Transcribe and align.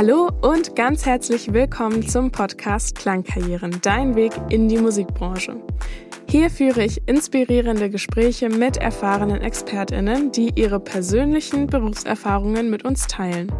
Hallo 0.00 0.30
und 0.40 0.76
ganz 0.76 1.04
herzlich 1.04 1.52
willkommen 1.52 2.08
zum 2.08 2.30
Podcast 2.30 2.94
Klangkarrieren, 2.94 3.82
dein 3.82 4.16
Weg 4.16 4.32
in 4.48 4.66
die 4.66 4.78
Musikbranche. 4.78 5.56
Hier 6.26 6.48
führe 6.48 6.82
ich 6.82 7.06
inspirierende 7.06 7.90
Gespräche 7.90 8.48
mit 8.48 8.78
erfahrenen 8.78 9.42
Expertinnen, 9.42 10.32
die 10.32 10.52
ihre 10.54 10.80
persönlichen 10.80 11.66
Berufserfahrungen 11.66 12.70
mit 12.70 12.82
uns 12.82 13.08
teilen. 13.08 13.52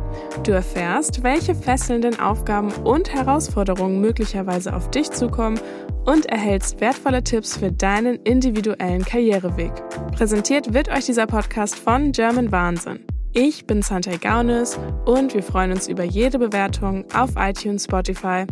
Du 0.43 0.53
erfährst, 0.53 1.23
welche 1.23 1.55
fesselnden 1.55 2.19
Aufgaben 2.19 2.73
und 2.85 3.13
Herausforderungen 3.13 4.01
möglicherweise 4.01 4.75
auf 4.75 4.91
dich 4.91 5.11
zukommen 5.11 5.61
und 6.07 6.25
erhältst 6.25 6.81
wertvolle 6.81 7.23
Tipps 7.23 7.59
für 7.59 7.71
deinen 7.71 8.17
individuellen 8.23 9.05
Karriereweg. 9.05 9.73
Präsentiert 10.17 10.73
wird 10.73 10.89
euch 10.89 11.05
dieser 11.05 11.27
Podcast 11.27 11.79
von 11.79 12.13
German 12.13 12.51
Wahnsinn. 12.51 13.10
Ich 13.33 13.65
bin 13.65 13.81
Santay 13.81 14.19
Gaunes 14.19 14.77
und 15.05 15.35
wir 15.35 15.45
freuen 15.45 15.71
uns 15.71 15.87
über 15.87 16.03
jede 16.03 16.37
Bewertung 16.37 17.05
auf 17.15 17.31
iTunes, 17.37 17.85
Spotify 17.85 18.45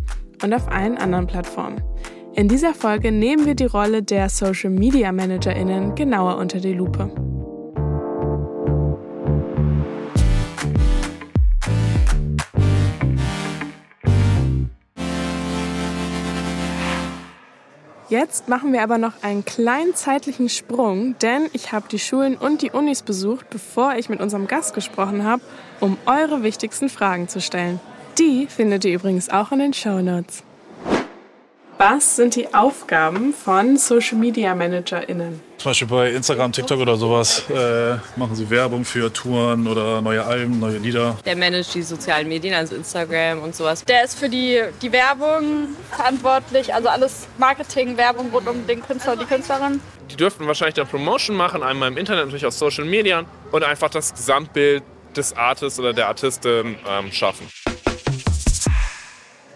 und 0.45 0.55
auf 0.55 0.69
allen 0.69 0.97
anderen 0.97 1.27
Plattformen. 1.27 1.83
In 2.35 2.47
dieser 2.47 2.75
Folge 2.75 3.11
nehmen 3.11 3.45
wir 3.45 3.57
die 3.57 3.65
Rolle 3.65 4.05
der 4.05 4.29
Social 4.29 4.71
Media 4.71 5.11
ManagerInnen 5.11 5.97
genauer 5.97 6.37
unter 6.37 6.61
die 6.61 6.75
Lupe. 6.75 7.28
Jetzt 18.09 18.49
machen 18.49 18.73
wir 18.73 18.83
aber 18.83 18.97
noch 18.97 19.23
einen 19.23 19.45
kleinen 19.45 19.95
zeitlichen 19.95 20.49
Sprung, 20.49 21.15
denn 21.19 21.51
ich 21.53 21.73
habe 21.73 21.89
die 21.91 21.99
Schulen 21.99 22.37
und 22.37 22.63
die 22.63 22.71
Unis 22.71 23.03
besucht, 23.03 23.51
bevor 23.51 23.97
ich 23.97 24.09
mit 24.09 24.21
unserem 24.21 24.47
Gast 24.47 24.73
gesprochen 24.73 25.25
habe, 25.25 25.43
um 25.81 25.99
eure 26.07 26.43
wichtigsten 26.43 26.89
Fragen 26.89 27.29
zu 27.29 27.43
stellen. 27.43 27.81
Die 28.19 28.47
findet 28.47 28.87
ihr 28.87 28.95
übrigens 28.95 29.29
auch 29.29 29.53
in 29.53 29.59
den 29.59 29.75
Show 29.75 30.01
Notes. 30.01 30.43
Was 31.81 32.17
sind 32.17 32.35
die 32.35 32.53
Aufgaben 32.55 33.33
von 33.33 33.77
Social 33.77 34.19
Media 34.19 34.53
ManagerInnen? 34.53 35.41
Zum 35.59 35.71
Beispiel 35.71 35.87
bei 35.87 36.11
Instagram, 36.11 36.51
TikTok 36.51 36.81
oder 36.81 36.97
sowas 36.97 37.49
äh, 37.51 37.95
machen 38.19 38.35
sie 38.35 38.51
Werbung 38.51 38.85
für 38.85 39.13
Touren 39.13 39.65
oder 39.69 40.03
neue 40.03 40.25
Alben, 40.25 40.59
neue 40.59 40.79
Lieder. 40.79 41.17
Der 41.25 41.37
managt 41.37 41.73
die 41.77 41.83
sozialen 41.83 42.27
Medien, 42.27 42.53
also 42.55 42.75
Instagram 42.75 43.45
und 43.45 43.55
sowas. 43.55 43.85
Der 43.85 44.03
ist 44.03 44.19
für 44.19 44.29
die, 44.29 44.61
die 44.83 44.91
Werbung 44.91 45.69
verantwortlich, 45.93 46.75
also 46.75 46.89
alles 46.89 47.29
Marketing, 47.39 47.97
Werbung 47.97 48.31
rund 48.33 48.49
um 48.49 48.67
den 48.67 48.83
Künstler 48.83 49.13
und 49.13 49.23
die 49.23 49.27
Künstlerin. 49.27 49.81
Die 50.11 50.17
dürften 50.17 50.49
wahrscheinlich 50.49 50.75
dann 50.75 50.89
Promotion 50.89 51.37
machen, 51.37 51.63
einmal 51.63 51.93
im 51.93 51.97
Internet, 51.97 52.25
natürlich 52.25 52.47
auf 52.47 52.55
Social 52.55 52.87
Media 52.87 53.25
und 53.53 53.63
einfach 53.63 53.89
das 53.89 54.13
Gesamtbild 54.13 54.83
des 55.17 55.37
Artists 55.37 55.79
oder 55.79 55.93
der 55.93 56.09
Artistin 56.09 56.77
ähm, 56.89 57.13
schaffen. 57.13 57.47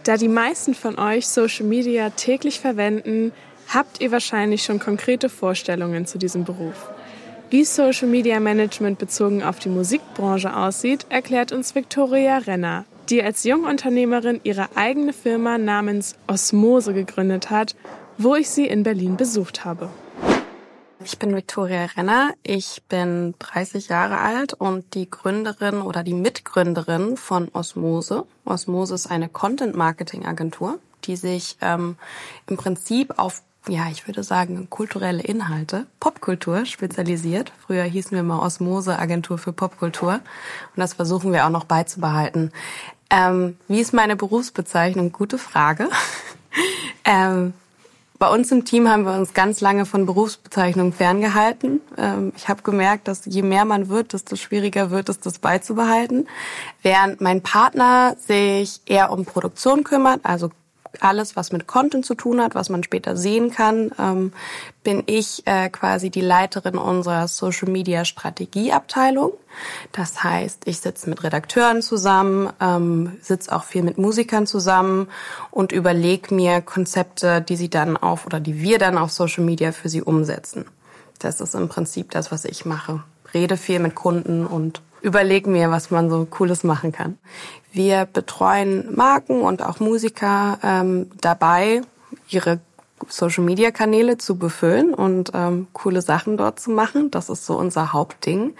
Da 0.04 0.16
die 0.16 0.28
meisten 0.28 0.74
von 0.74 0.98
euch 0.98 1.28
Social 1.28 1.66
Media 1.66 2.10
täglich 2.10 2.58
verwenden, 2.58 3.32
habt 3.68 4.00
ihr 4.00 4.10
wahrscheinlich 4.10 4.64
schon 4.64 4.80
konkrete 4.80 5.28
Vorstellungen 5.28 6.06
zu 6.06 6.18
diesem 6.18 6.44
Beruf. 6.44 6.90
Wie 7.50 7.64
Social 7.64 8.08
Media 8.08 8.40
Management 8.40 8.98
bezogen 8.98 9.42
auf 9.42 9.58
die 9.58 9.68
Musikbranche 9.68 10.56
aussieht, 10.56 11.06
erklärt 11.08 11.52
uns 11.52 11.74
Victoria 11.74 12.38
Renner, 12.38 12.84
die 13.10 13.22
als 13.22 13.44
Jungunternehmerin 13.44 14.40
ihre 14.42 14.74
eigene 14.74 15.12
Firma 15.12 15.58
namens 15.58 16.16
Osmose 16.26 16.94
gegründet 16.94 17.50
hat, 17.50 17.76
wo 18.18 18.34
ich 18.34 18.48
sie 18.48 18.66
in 18.66 18.82
Berlin 18.82 19.16
besucht 19.16 19.64
habe. 19.64 19.88
Ich 21.04 21.18
bin 21.18 21.34
Victoria 21.34 21.86
Renner. 21.86 22.32
Ich 22.42 22.82
bin 22.88 23.34
30 23.38 23.88
Jahre 23.88 24.18
alt 24.18 24.54
und 24.54 24.94
die 24.94 25.10
Gründerin 25.10 25.82
oder 25.82 26.02
die 26.02 26.14
Mitgründerin 26.14 27.16
von 27.16 27.48
Osmose. 27.52 28.24
Osmose 28.44 28.94
ist 28.94 29.10
eine 29.10 29.28
Content-Marketing-Agentur, 29.28 30.78
die 31.04 31.16
sich 31.16 31.56
ähm, 31.60 31.96
im 32.46 32.56
Prinzip 32.56 33.18
auf 33.18 33.42
ja, 33.68 33.86
ich 33.92 34.08
würde 34.08 34.24
sagen, 34.24 34.68
kulturelle 34.70 35.22
Inhalte, 35.22 35.86
Popkultur 36.00 36.66
spezialisiert. 36.66 37.52
Früher 37.64 37.84
hießen 37.84 38.10
wir 38.10 38.24
mal 38.24 38.40
Osmose 38.40 38.98
Agentur 38.98 39.38
für 39.38 39.52
Popkultur. 39.52 40.14
Und 40.14 40.22
das 40.74 40.94
versuchen 40.94 41.32
wir 41.32 41.46
auch 41.46 41.50
noch 41.50 41.62
beizubehalten. 41.62 42.50
Ähm, 43.08 43.56
wie 43.68 43.78
ist 43.80 43.94
meine 43.94 44.16
Berufsbezeichnung? 44.16 45.12
Gute 45.12 45.38
Frage. 45.38 45.88
ähm, 47.04 47.54
bei 48.22 48.28
uns 48.28 48.52
im 48.52 48.64
Team 48.64 48.88
haben 48.88 49.02
wir 49.02 49.14
uns 49.14 49.34
ganz 49.34 49.60
lange 49.60 49.84
von 49.84 50.06
Berufsbezeichnungen 50.06 50.92
ferngehalten. 50.92 51.80
Ähm, 51.98 52.32
ich 52.36 52.46
habe 52.46 52.62
gemerkt, 52.62 53.08
dass 53.08 53.22
je 53.24 53.42
mehr 53.42 53.64
man 53.64 53.88
wird, 53.88 54.12
desto 54.12 54.36
schwieriger 54.36 54.92
wird 54.92 55.08
es, 55.08 55.18
das 55.18 55.40
beizubehalten. 55.40 56.28
Während 56.82 57.20
mein 57.20 57.42
Partner 57.42 58.14
sich 58.24 58.80
eher 58.86 59.10
um 59.10 59.24
Produktion 59.24 59.82
kümmert, 59.82 60.20
also 60.22 60.52
alles, 61.00 61.36
was 61.36 61.52
mit 61.52 61.66
Content 61.66 62.04
zu 62.04 62.14
tun 62.14 62.40
hat, 62.40 62.54
was 62.54 62.68
man 62.68 62.82
später 62.82 63.16
sehen 63.16 63.50
kann, 63.50 63.92
ähm, 63.98 64.32
bin 64.84 65.02
ich 65.06 65.46
äh, 65.46 65.68
quasi 65.70 66.10
die 66.10 66.20
Leiterin 66.20 66.76
unserer 66.76 67.28
Social 67.28 67.70
Media 67.70 68.04
Strategieabteilung. 68.04 69.32
Das 69.92 70.22
heißt, 70.22 70.62
ich 70.66 70.80
sitze 70.80 71.08
mit 71.08 71.22
Redakteuren 71.22 71.82
zusammen, 71.82 72.52
ähm, 72.60 73.16
sitze 73.20 73.54
auch 73.54 73.64
viel 73.64 73.82
mit 73.82 73.98
Musikern 73.98 74.46
zusammen 74.46 75.08
und 75.50 75.72
überlege 75.72 76.34
mir 76.34 76.60
Konzepte, 76.60 77.40
die 77.40 77.56
sie 77.56 77.70
dann 77.70 77.96
auf 77.96 78.26
oder 78.26 78.40
die 78.40 78.60
wir 78.60 78.78
dann 78.78 78.98
auf 78.98 79.12
Social 79.12 79.44
Media 79.44 79.72
für 79.72 79.88
sie 79.88 80.02
umsetzen. 80.02 80.66
Das 81.18 81.40
ist 81.40 81.54
im 81.54 81.68
Prinzip 81.68 82.10
das, 82.10 82.32
was 82.32 82.44
ich 82.44 82.64
mache. 82.64 83.02
Rede 83.32 83.56
viel 83.56 83.78
mit 83.78 83.94
Kunden 83.94 84.46
und 84.46 84.82
überlege 85.02 85.50
mir, 85.50 85.70
was 85.70 85.90
man 85.90 86.08
so 86.08 86.24
Cooles 86.24 86.64
machen 86.64 86.92
kann. 86.92 87.18
Wir 87.72 88.06
betreuen 88.06 88.94
Marken 88.94 89.42
und 89.42 89.62
auch 89.62 89.80
Musiker 89.80 90.58
ähm, 90.62 91.10
dabei, 91.20 91.82
ihre 92.28 92.60
Social-Media-Kanäle 93.08 94.18
zu 94.18 94.36
befüllen 94.36 94.94
und 94.94 95.32
ähm, 95.34 95.68
coole 95.72 96.02
Sachen 96.02 96.36
dort 96.36 96.60
zu 96.60 96.70
machen. 96.70 97.10
Das 97.10 97.28
ist 97.28 97.46
so 97.46 97.56
unser 97.56 97.92
Hauptding. 97.92 98.54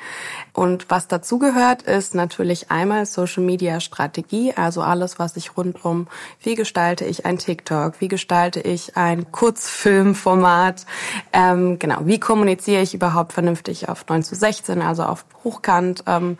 Und 0.53 0.91
was 0.91 1.09
dazu 1.09 1.39
gehört, 1.39 1.83
ist 1.83 2.15
natürlich 2.15 2.71
einmal 2.71 3.07
Social-Media-Strategie, 3.07 4.55
also 4.55 4.83
alles, 4.83 5.19
was 5.19 5.37
ich 5.37 5.57
rund 5.57 5.85
um, 5.85 6.09
wie 6.43 6.55
gestalte 6.55 7.05
ich 7.05 7.25
ein 7.25 7.39
TikTok, 7.39 8.01
wie 8.01 8.09
gestalte 8.09 8.61
ich 8.61 8.97
ein 8.97 9.31
Kurzfilmformat, 9.33 10.87
ähm, 11.33 11.79
genau, 11.79 12.01
wie 12.05 12.21
kommuniziere 12.21 12.83
ich 12.83 12.95
überhaupt 12.95 13.33
vernünftig 13.33 13.89
auf 13.89 14.07
9 14.09 14.23
zu 14.23 14.35
16, 14.35 14.83
also 14.83 15.05
auf 15.05 15.25
hochkant, 15.45 16.05
ähm, 16.07 16.39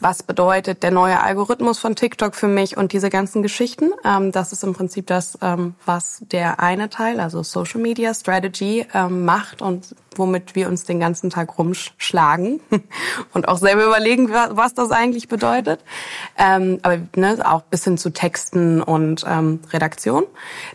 was 0.00 0.22
bedeutet 0.22 0.82
der 0.82 0.90
neue 0.90 1.20
Algorithmus 1.20 1.78
von 1.78 1.96
TikTok 1.96 2.34
für 2.34 2.48
mich 2.48 2.76
und 2.76 2.92
diese 2.92 3.10
ganzen 3.10 3.42
Geschichten. 3.42 3.90
Ähm, 4.04 4.32
das 4.32 4.52
ist 4.52 4.64
im 4.64 4.74
Prinzip 4.74 5.06
das, 5.06 5.38
ähm, 5.42 5.74
was 5.84 6.22
der 6.30 6.60
eine 6.60 6.88
Teil, 6.90 7.20
also 7.20 7.42
Social 7.44 7.80
Media 7.80 8.12
Strategy 8.14 8.86
ähm, 8.94 9.24
macht 9.24 9.62
und 9.62 9.94
womit 10.16 10.54
wir 10.54 10.68
uns 10.68 10.84
den 10.84 11.00
ganzen 11.00 11.30
Tag 11.30 11.58
rumschlagen 11.58 12.60
und 13.32 13.48
auch 13.48 13.58
selber 13.58 13.84
überlegen, 13.84 14.30
was 14.30 14.74
das 14.74 14.90
eigentlich 14.90 15.28
bedeutet. 15.28 15.80
Ähm, 16.38 16.78
aber 16.82 16.98
ne, 17.16 17.38
auch 17.44 17.62
bis 17.62 17.84
hin 17.84 17.98
zu 17.98 18.10
Texten 18.10 18.82
und 18.82 19.24
ähm, 19.28 19.60
Redaktion. 19.70 20.24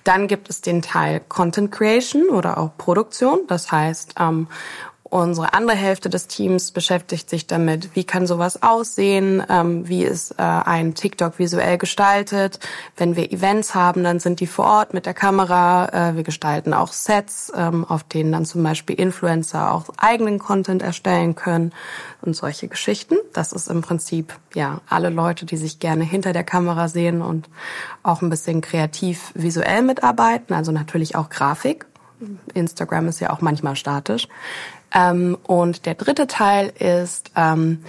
Dann 0.03 0.27
gibt 0.27 0.49
es 0.49 0.61
den 0.61 0.81
Teil 0.81 1.21
Content 1.27 1.71
Creation 1.71 2.29
oder 2.29 2.57
auch 2.57 2.71
Produktion. 2.77 3.39
Das 3.47 3.71
heißt, 3.71 4.15
ähm, 4.19 4.47
Unsere 5.11 5.53
andere 5.55 5.75
Hälfte 5.75 6.07
des 6.07 6.27
Teams 6.27 6.71
beschäftigt 6.71 7.31
sich 7.31 7.47
damit, 7.47 7.95
wie 7.95 8.03
kann 8.03 8.27
sowas 8.27 8.61
aussehen, 8.61 9.43
ähm, 9.49 9.87
wie 9.87 10.03
ist 10.03 10.33
äh, 10.33 10.43
ein 10.43 10.93
TikTok 10.93 11.39
visuell 11.39 11.79
gestaltet. 11.79 12.59
Wenn 12.95 13.15
wir 13.15 13.31
Events 13.31 13.73
haben, 13.73 14.03
dann 14.03 14.19
sind 14.19 14.39
die 14.39 14.45
vor 14.45 14.65
Ort 14.65 14.93
mit 14.93 15.07
der 15.07 15.15
Kamera. 15.15 16.09
Äh, 16.11 16.15
wir 16.15 16.21
gestalten 16.21 16.75
auch 16.75 16.93
Sets, 16.93 17.51
ähm, 17.55 17.85
auf 17.85 18.03
denen 18.03 18.31
dann 18.31 18.45
zum 18.45 18.61
Beispiel 18.61 18.99
Influencer 18.99 19.73
auch 19.73 19.85
eigenen 19.97 20.37
Content 20.37 20.83
erstellen 20.83 21.33
können 21.33 21.73
und 22.21 22.35
solche 22.35 22.67
Geschichten. 22.67 23.15
Das 23.33 23.51
ist 23.51 23.67
im 23.67 23.81
Prinzip 23.81 24.35
ja 24.53 24.81
alle 24.87 25.09
Leute, 25.09 25.47
die 25.47 25.57
sich 25.57 25.79
gerne 25.79 26.03
hinter 26.03 26.33
der 26.33 26.43
Kamera 26.43 26.87
sehen 26.87 27.23
und 27.23 27.49
auch 28.03 28.21
ein 28.21 28.29
bisschen 28.29 28.61
kreativ 28.61 29.31
visuell 29.33 29.81
mitarbeiten, 29.81 30.53
also 30.53 30.71
natürlich 30.71 31.15
auch 31.15 31.29
Grafik. 31.29 31.88
Instagram 32.53 33.07
ist 33.07 33.19
ja 33.19 33.29
auch 33.31 33.41
manchmal 33.41 33.75
statisch. 33.75 34.27
Ähm, 34.93 35.37
und 35.43 35.85
der 35.85 35.95
dritte 35.95 36.27
Teil 36.27 36.73
ist 36.79 37.31
ähm, 37.35 37.83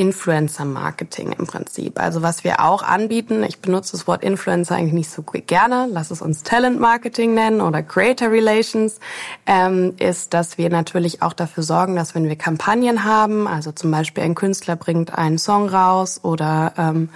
Influencer-Marketing 0.00 1.32
im 1.32 1.46
Prinzip. 1.46 2.00
Also 2.00 2.22
was 2.22 2.42
wir 2.42 2.60
auch 2.60 2.82
anbieten, 2.82 3.42
ich 3.42 3.60
benutze 3.60 3.92
das 3.92 4.06
Wort 4.06 4.24
Influencer 4.24 4.76
eigentlich 4.76 4.94
nicht 4.94 5.10
so 5.10 5.22
gerne, 5.22 5.88
lass 5.92 6.10
es 6.10 6.22
uns 6.22 6.42
Talent-Marketing 6.42 7.34
nennen 7.34 7.60
oder 7.60 7.82
Creator 7.82 8.30
Relations, 8.30 8.98
ähm, 9.44 9.92
ist, 9.98 10.32
dass 10.32 10.56
wir 10.56 10.70
natürlich 10.70 11.20
auch 11.20 11.34
dafür 11.34 11.62
sorgen, 11.62 11.96
dass 11.96 12.14
wenn 12.14 12.24
wir 12.24 12.36
Kampagnen 12.36 13.04
haben, 13.04 13.46
also 13.46 13.72
zum 13.72 13.90
Beispiel 13.90 14.24
ein 14.24 14.34
Künstler 14.34 14.74
bringt 14.74 15.18
einen 15.18 15.36
Song 15.36 15.68
raus 15.68 16.20
oder 16.22 16.72
ähm, 16.78 17.10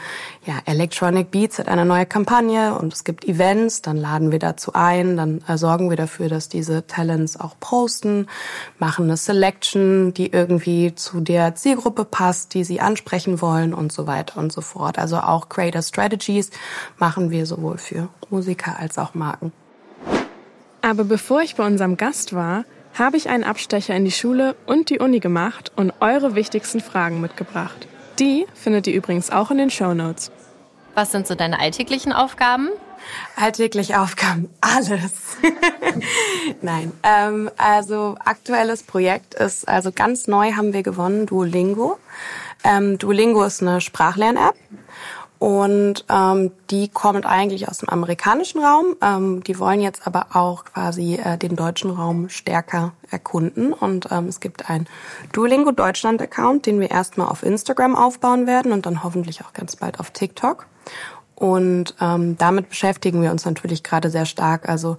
ja, 0.44 0.56
Electronic 0.66 1.30
Beats 1.30 1.58
hat 1.58 1.68
eine 1.68 1.86
neue 1.86 2.04
Kampagne 2.04 2.78
und 2.78 2.92
es 2.92 3.04
gibt 3.04 3.24
Events, 3.24 3.80
dann 3.80 3.96
laden 3.96 4.30
wir 4.30 4.38
dazu 4.38 4.72
ein, 4.74 5.16
dann 5.16 5.42
äh, 5.48 5.56
sorgen 5.56 5.88
wir 5.88 5.96
dafür, 5.96 6.28
dass 6.28 6.50
diese 6.50 6.86
Talents 6.86 7.40
auch 7.40 7.54
posten, 7.60 8.26
machen 8.78 9.04
eine 9.04 9.16
Selection, 9.16 10.12
die 10.12 10.30
irgendwie 10.30 10.94
zu 10.94 11.20
der 11.20 11.54
Zielgruppe 11.54 12.04
passt, 12.04 12.52
die 12.52 12.64
sie 12.64 12.73
sie 12.74 12.80
ansprechen 12.80 13.40
wollen 13.40 13.72
und 13.72 13.92
so 13.92 14.08
weiter 14.08 14.40
und 14.40 14.52
so 14.52 14.60
fort. 14.60 14.98
Also 14.98 15.18
auch 15.18 15.48
Creator 15.48 15.82
Strategies 15.82 16.50
machen 16.98 17.30
wir 17.30 17.46
sowohl 17.46 17.78
für 17.78 18.08
Musiker 18.30 18.80
als 18.80 18.98
auch 18.98 19.14
Marken. 19.14 19.52
Aber 20.82 21.04
bevor 21.04 21.40
ich 21.42 21.54
bei 21.54 21.64
unserem 21.64 21.96
Gast 21.96 22.34
war, 22.34 22.64
habe 22.98 23.16
ich 23.16 23.28
einen 23.28 23.44
Abstecher 23.44 23.94
in 23.94 24.04
die 24.04 24.10
Schule 24.10 24.56
und 24.66 24.90
die 24.90 24.98
Uni 24.98 25.20
gemacht 25.20 25.70
und 25.76 25.92
eure 26.00 26.34
wichtigsten 26.34 26.80
Fragen 26.80 27.20
mitgebracht. 27.20 27.86
Die 28.18 28.46
findet 28.54 28.88
ihr 28.88 28.94
übrigens 28.94 29.30
auch 29.30 29.50
in 29.52 29.58
den 29.58 29.70
Show 29.70 29.94
Notes. 29.94 30.32
Was 30.94 31.12
sind 31.12 31.26
so 31.26 31.34
deine 31.34 31.60
alltäglichen 31.60 32.12
Aufgaben? 32.12 32.70
Alltägliche 33.36 34.00
Aufgaben, 34.00 34.48
alles. 34.60 35.12
Nein, 36.62 36.92
ähm, 37.02 37.50
also 37.56 38.16
aktuelles 38.24 38.82
Projekt 38.82 39.34
ist, 39.34 39.68
also 39.68 39.92
ganz 39.92 40.26
neu 40.26 40.52
haben 40.52 40.72
wir 40.72 40.82
gewonnen, 40.82 41.26
Duolingo. 41.26 41.98
Ähm, 42.64 42.98
Duolingo 42.98 43.44
ist 43.44 43.62
eine 43.62 43.80
Sprachlern-App 43.80 44.56
und 45.38 46.06
ähm, 46.08 46.52
die 46.70 46.88
kommt 46.88 47.26
eigentlich 47.26 47.68
aus 47.68 47.78
dem 47.78 47.90
amerikanischen 47.90 48.64
Raum. 48.64 48.96
Ähm, 49.02 49.44
die 49.44 49.58
wollen 49.58 49.80
jetzt 49.80 50.06
aber 50.06 50.28
auch 50.32 50.64
quasi 50.64 51.16
äh, 51.16 51.36
den 51.36 51.54
deutschen 51.54 51.90
Raum 51.90 52.30
stärker 52.30 52.92
erkunden. 53.10 53.74
Und 53.74 54.08
ähm, 54.10 54.26
es 54.28 54.40
gibt 54.40 54.70
einen 54.70 54.86
Duolingo 55.32 55.72
Deutschland-Account, 55.72 56.64
den 56.64 56.80
wir 56.80 56.90
erstmal 56.90 57.28
auf 57.28 57.42
Instagram 57.42 57.94
aufbauen 57.94 58.46
werden 58.46 58.72
und 58.72 58.86
dann 58.86 59.04
hoffentlich 59.04 59.44
auch 59.44 59.52
ganz 59.52 59.76
bald 59.76 60.00
auf 60.00 60.12
TikTok. 60.12 60.66
Und 61.34 61.94
ähm, 62.00 62.38
damit 62.38 62.70
beschäftigen 62.70 63.20
wir 63.20 63.30
uns 63.30 63.44
natürlich 63.44 63.82
gerade 63.82 64.08
sehr 64.08 64.24
stark. 64.24 64.68
Also 64.68 64.96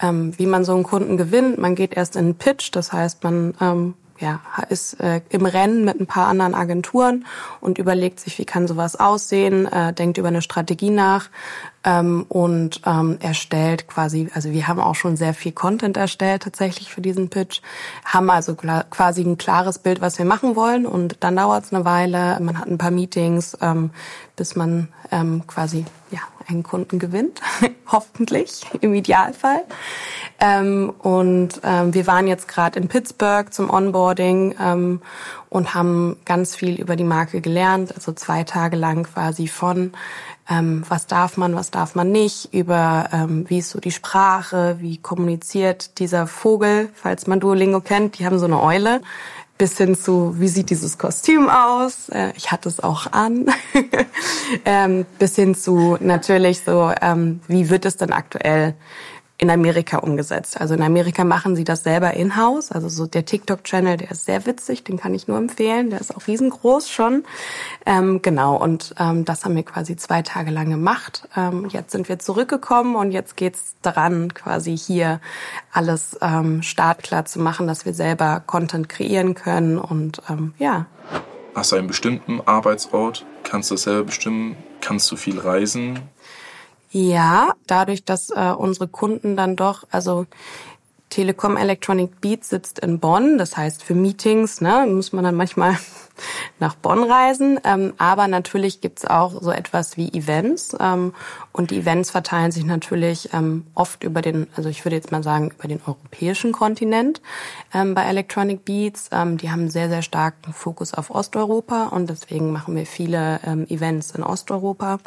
ähm, 0.00 0.38
wie 0.38 0.46
man 0.46 0.64
so 0.64 0.74
einen 0.74 0.82
Kunden 0.82 1.16
gewinnt. 1.16 1.58
Man 1.58 1.74
geht 1.74 1.96
erst 1.96 2.16
in 2.16 2.24
einen 2.24 2.34
Pitch, 2.34 2.70
das 2.72 2.92
heißt, 2.92 3.24
man 3.24 3.54
ähm, 3.60 3.94
ja, 4.18 4.40
ist 4.68 5.00
äh, 5.00 5.20
im 5.28 5.46
Rennen 5.46 5.84
mit 5.84 6.00
ein 6.00 6.06
paar 6.06 6.28
anderen 6.28 6.54
Agenturen 6.54 7.26
und 7.60 7.78
überlegt 7.78 8.20
sich, 8.20 8.38
wie 8.38 8.44
kann 8.44 8.66
sowas 8.66 8.96
aussehen, 8.98 9.66
äh, 9.66 9.92
denkt 9.92 10.18
über 10.18 10.28
eine 10.28 10.42
Strategie 10.42 10.90
nach 10.90 11.28
ähm, 11.86 12.26
und 12.28 12.82
ähm, 12.84 13.16
erstellt 13.20 13.86
quasi, 13.86 14.28
also 14.34 14.50
wir 14.50 14.68
haben 14.68 14.80
auch 14.80 14.96
schon 14.96 15.16
sehr 15.16 15.32
viel 15.32 15.52
Content 15.52 15.96
erstellt 15.96 16.42
tatsächlich 16.42 16.90
für 16.90 17.00
diesen 17.00 17.30
Pitch, 17.30 17.62
haben 18.04 18.28
also 18.28 18.54
quasi 18.56 19.22
ein 19.22 19.38
klares 19.38 19.78
Bild, 19.78 20.00
was 20.00 20.18
wir 20.18 20.26
machen 20.26 20.56
wollen 20.56 20.84
und 20.84 21.16
dann 21.20 21.36
dauert 21.36 21.64
es 21.64 21.72
eine 21.72 21.84
Weile, 21.84 22.38
man 22.40 22.58
hat 22.58 22.66
ein 22.66 22.76
paar 22.76 22.90
Meetings, 22.90 23.56
ähm, 23.62 23.90
bis 24.34 24.56
man 24.56 24.88
ähm, 25.12 25.46
quasi 25.46 25.86
ja 26.10 26.20
einen 26.48 26.62
Kunden 26.62 26.98
gewinnt, 26.98 27.40
hoffentlich 27.86 28.62
im 28.80 28.94
Idealfall. 28.94 29.62
Ähm, 30.38 30.92
und 30.98 31.60
ähm, 31.64 31.94
wir 31.94 32.06
waren 32.06 32.26
jetzt 32.26 32.48
gerade 32.48 32.78
in 32.78 32.88
Pittsburgh 32.88 33.52
zum 33.52 33.70
Onboarding 33.70 34.54
ähm, 34.60 35.00
und 35.48 35.74
haben 35.74 36.16
ganz 36.24 36.54
viel 36.54 36.80
über 36.80 36.96
die 36.96 37.04
Marke 37.04 37.40
gelernt, 37.40 37.94
also 37.94 38.12
zwei 38.12 38.44
Tage 38.44 38.76
lang 38.76 39.04
quasi 39.04 39.48
von 39.48 39.92
ähm, 40.48 40.84
was 40.88 41.06
darf 41.06 41.36
man, 41.36 41.54
was 41.54 41.70
darf 41.70 41.94
man 41.94 42.12
nicht, 42.12 42.52
über 42.54 43.08
ähm, 43.12 43.44
wie 43.48 43.58
ist 43.58 43.70
so 43.70 43.80
die 43.80 43.92
Sprache, 43.92 44.76
wie 44.80 44.98
kommuniziert 44.98 45.98
dieser 45.98 46.26
Vogel, 46.26 46.88
falls 46.94 47.26
man 47.26 47.40
Duolingo 47.40 47.80
kennt, 47.80 48.18
die 48.18 48.26
haben 48.26 48.38
so 48.38 48.46
eine 48.46 48.62
Eule, 48.62 49.00
bis 49.58 49.78
hin 49.78 49.96
zu, 49.96 50.38
wie 50.38 50.48
sieht 50.48 50.70
dieses 50.70 50.98
Kostüm 50.98 51.48
aus? 51.48 52.08
Äh, 52.10 52.32
ich 52.36 52.52
hatte 52.52 52.68
es 52.68 52.80
auch 52.80 53.12
an. 53.12 53.46
ähm, 54.64 55.06
bis 55.18 55.36
hin 55.36 55.54
zu 55.54 55.96
natürlich 56.00 56.62
so, 56.64 56.92
ähm, 57.00 57.40
wie 57.48 57.70
wird 57.70 57.86
es 57.86 57.96
denn 57.96 58.12
aktuell 58.12 58.74
in 59.38 59.50
Amerika 59.50 59.98
umgesetzt. 59.98 60.60
Also 60.60 60.74
in 60.74 60.82
Amerika 60.82 61.24
machen 61.24 61.56
sie 61.56 61.64
das 61.64 61.82
selber 61.82 62.14
in-house. 62.14 62.72
Also 62.72 62.88
so 62.88 63.06
der 63.06 63.26
TikTok-Channel, 63.26 63.98
der 63.98 64.10
ist 64.10 64.24
sehr 64.24 64.46
witzig, 64.46 64.84
den 64.84 64.96
kann 64.96 65.14
ich 65.14 65.28
nur 65.28 65.36
empfehlen. 65.36 65.90
Der 65.90 66.00
ist 66.00 66.16
auch 66.16 66.26
riesengroß 66.26 66.88
schon. 66.88 67.24
Ähm, 67.84 68.22
genau, 68.22 68.56
und 68.56 68.94
ähm, 68.98 69.24
das 69.26 69.44
haben 69.44 69.54
wir 69.54 69.62
quasi 69.62 69.96
zwei 69.96 70.22
Tage 70.22 70.50
lang 70.50 70.70
gemacht. 70.70 71.28
Ähm, 71.36 71.68
jetzt 71.70 71.92
sind 71.92 72.08
wir 72.08 72.18
zurückgekommen 72.18 72.96
und 72.96 73.12
jetzt 73.12 73.36
geht's 73.36 73.74
daran, 73.82 74.32
quasi 74.32 74.76
hier 74.76 75.20
alles 75.70 76.18
ähm, 76.22 76.62
startklar 76.62 77.26
zu 77.26 77.38
machen, 77.38 77.66
dass 77.66 77.84
wir 77.84 77.92
selber 77.92 78.42
Content 78.46 78.88
kreieren 78.88 79.34
können 79.34 79.78
und 79.78 80.22
ähm, 80.30 80.54
ja. 80.58 80.86
Hast 81.54 81.72
du 81.72 81.76
einen 81.76 81.88
bestimmten 81.88 82.40
Arbeitsort? 82.46 83.24
Kannst 83.42 83.70
du 83.70 83.74
das 83.74 83.82
selber 83.82 84.04
bestimmen? 84.04 84.56
Kannst 84.80 85.10
du 85.10 85.16
viel 85.16 85.38
reisen? 85.38 86.00
Ja, 86.96 87.52
dadurch, 87.66 88.06
dass 88.06 88.30
äh, 88.30 88.54
unsere 88.56 88.88
Kunden 88.88 89.36
dann 89.36 89.54
doch, 89.54 89.84
also 89.90 90.24
Telekom 91.10 91.58
Electronic 91.58 92.22
Beats 92.22 92.48
sitzt 92.48 92.78
in 92.78 93.00
Bonn, 93.00 93.36
das 93.36 93.54
heißt 93.54 93.82
für 93.82 93.94
Meetings 93.94 94.62
ne, 94.62 94.86
muss 94.88 95.12
man 95.12 95.22
dann 95.22 95.34
manchmal 95.34 95.76
nach 96.58 96.74
Bonn 96.74 97.04
reisen. 97.04 97.60
Ähm, 97.64 97.92
aber 97.98 98.28
natürlich 98.28 98.80
gibt's 98.80 99.04
auch 99.04 99.42
so 99.42 99.50
etwas 99.50 99.98
wie 99.98 100.08
Events. 100.14 100.74
Ähm, 100.80 101.12
und 101.52 101.70
die 101.70 101.80
Events 101.80 102.10
verteilen 102.10 102.50
sich 102.50 102.64
natürlich 102.64 103.28
ähm, 103.34 103.66
oft 103.74 104.02
über 104.02 104.22
den, 104.22 104.46
also 104.56 104.70
ich 104.70 104.82
würde 104.86 104.96
jetzt 104.96 105.12
mal 105.12 105.22
sagen, 105.22 105.50
über 105.50 105.68
den 105.68 105.82
europäischen 105.86 106.52
Kontinent 106.52 107.20
ähm, 107.74 107.94
bei 107.94 108.04
Electronic 108.04 108.64
Beats. 108.64 109.10
Ähm, 109.12 109.36
die 109.36 109.50
haben 109.50 109.68
sehr, 109.68 109.90
sehr 109.90 110.00
starken 110.00 110.54
Fokus 110.54 110.94
auf 110.94 111.10
Osteuropa 111.10 111.88
und 111.88 112.08
deswegen 112.08 112.52
machen 112.52 112.74
wir 112.74 112.86
viele 112.86 113.38
ähm, 113.44 113.66
Events 113.68 114.12
in 114.12 114.22
Osteuropa. 114.22 114.98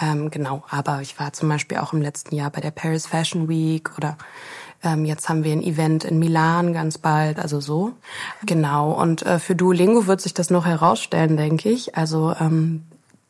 Ähm, 0.00 0.30
genau, 0.30 0.62
aber 0.70 1.00
ich 1.00 1.18
war 1.18 1.32
zum 1.32 1.48
Beispiel 1.48 1.78
auch 1.78 1.92
im 1.92 2.02
letzten 2.02 2.34
Jahr 2.34 2.50
bei 2.50 2.60
der 2.60 2.70
Paris 2.70 3.06
Fashion 3.06 3.48
Week 3.48 3.96
oder 3.96 4.16
ähm, 4.82 5.04
jetzt 5.04 5.28
haben 5.28 5.44
wir 5.44 5.52
ein 5.52 5.62
Event 5.62 6.04
in 6.04 6.18
Milan 6.18 6.72
ganz 6.72 6.98
bald, 6.98 7.38
also 7.38 7.60
so. 7.60 7.92
Genau, 8.44 8.92
und 8.92 9.22
äh, 9.26 9.38
für 9.38 9.56
Duolingo 9.56 10.06
wird 10.06 10.20
sich 10.20 10.34
das 10.34 10.50
noch 10.50 10.66
herausstellen, 10.66 11.36
denke 11.36 11.68
ich. 11.68 11.96
Also 11.96 12.34
ähm, 12.38 12.84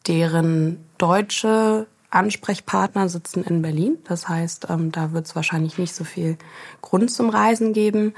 deren 0.07 0.85
deutsche 0.99 1.87
Ansprechpartner 2.11 3.09
sitzen 3.09 3.45
in 3.45 3.63
Berlin. 3.63 3.99
Das 4.05 4.29
heißt, 4.29 4.69
ähm, 4.71 4.93
da 4.93 5.13
wird 5.13 5.27
es 5.27 5.37
wahrscheinlich 5.37 5.79
nicht 5.79 5.95
so 5.95 6.05
viel 6.05 6.37
Grund 6.81 7.11
zum 7.11 7.29
Reisen 7.31 7.73
geben. 7.73 8.15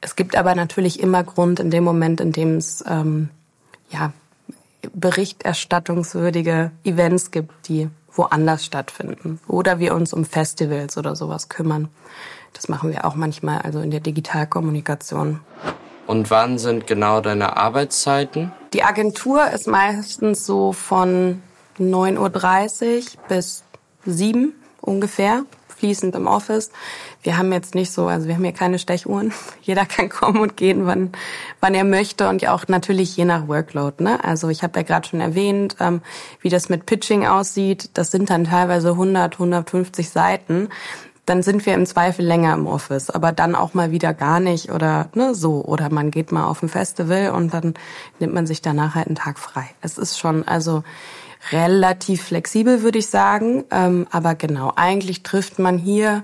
Es 0.00 0.16
gibt 0.16 0.36
aber 0.36 0.54
natürlich 0.54 1.00
immer 1.00 1.22
Grund 1.24 1.60
in 1.60 1.70
dem 1.70 1.84
Moment, 1.84 2.20
in 2.20 2.32
dem 2.32 2.56
es 2.56 2.82
ähm, 2.86 3.28
ja 3.90 4.12
berichterstattungswürdige 4.92 6.72
Events 6.84 7.30
gibt, 7.30 7.68
die 7.68 7.88
woanders 8.12 8.64
stattfinden. 8.64 9.40
Oder 9.48 9.78
wir 9.78 9.94
uns 9.94 10.12
um 10.12 10.24
Festivals 10.24 10.96
oder 10.96 11.16
sowas 11.16 11.48
kümmern. 11.48 11.88
Das 12.52 12.68
machen 12.68 12.90
wir 12.90 13.04
auch 13.04 13.14
manchmal, 13.14 13.60
also 13.62 13.80
in 13.80 13.90
der 13.90 14.00
Digitalkommunikation. 14.00 15.40
Und 16.06 16.30
wann 16.30 16.58
sind 16.58 16.86
genau 16.86 17.20
Arbeitszeiten? 17.56 18.52
Die 18.72 18.84
Agentur 18.84 19.50
ist 19.50 19.66
meistens 19.66 20.46
so 20.46 20.72
von 20.72 21.42
9.30 21.78 22.18
Uhr 22.18 23.22
bis 23.28 23.64
7 24.04 24.52
ungefähr 24.80 25.44
fließend 25.84 26.14
im 26.14 26.26
Office. 26.26 26.70
Wir 27.22 27.36
haben 27.36 27.52
jetzt 27.52 27.74
nicht 27.74 27.92
so, 27.92 28.06
also 28.06 28.26
wir 28.26 28.36
haben 28.36 28.42
hier 28.42 28.54
keine 28.54 28.78
Stechuhren. 28.78 29.34
Jeder 29.62 29.84
kann 29.84 30.08
kommen 30.08 30.40
und 30.40 30.56
gehen, 30.56 30.86
wann, 30.86 31.12
wann 31.60 31.74
er 31.74 31.84
möchte 31.84 32.26
und 32.30 32.40
ja 32.40 32.54
auch 32.54 32.68
natürlich 32.68 33.14
je 33.18 33.26
nach 33.26 33.48
Workload. 33.48 34.02
Ne? 34.02 34.24
Also 34.24 34.48
ich 34.48 34.62
habe 34.62 34.78
ja 34.78 34.82
gerade 34.82 35.06
schon 35.06 35.20
erwähnt, 35.20 35.76
ähm, 35.80 36.00
wie 36.40 36.48
das 36.48 36.70
mit 36.70 36.86
Pitching 36.86 37.26
aussieht. 37.26 37.90
Das 37.92 38.10
sind 38.10 38.30
dann 38.30 38.44
teilweise 38.44 38.92
100, 38.92 39.34
150 39.34 40.08
Seiten 40.08 40.70
dann 41.26 41.42
sind 41.42 41.64
wir 41.64 41.72
im 41.72 41.86
Zweifel 41.86 42.22
länger 42.22 42.52
im 42.52 42.66
Office, 42.66 43.08
aber 43.08 43.32
dann 43.32 43.54
auch 43.54 43.72
mal 43.72 43.90
wieder 43.90 44.12
gar 44.12 44.40
nicht 44.40 44.70
oder 44.70 45.08
ne, 45.14 45.34
so. 45.34 45.64
Oder 45.64 45.88
man 45.88 46.10
geht 46.10 46.32
mal 46.32 46.44
auf 46.44 46.62
ein 46.62 46.68
Festival 46.68 47.30
und 47.30 47.54
dann 47.54 47.72
nimmt 48.18 48.34
man 48.34 48.46
sich 48.46 48.60
danach 48.60 48.94
halt 48.94 49.06
einen 49.06 49.16
Tag 49.16 49.38
frei. 49.38 49.64
Es 49.80 49.96
ist 49.96 50.18
schon, 50.18 50.46
also 50.46 50.84
relativ 51.52 52.22
flexibel, 52.24 52.82
würde 52.82 52.98
ich 52.98 53.08
sagen. 53.08 53.64
Ähm, 53.70 54.06
aber 54.10 54.34
genau, 54.34 54.72
eigentlich 54.76 55.22
trifft 55.22 55.58
man 55.58 55.78
hier, 55.78 56.22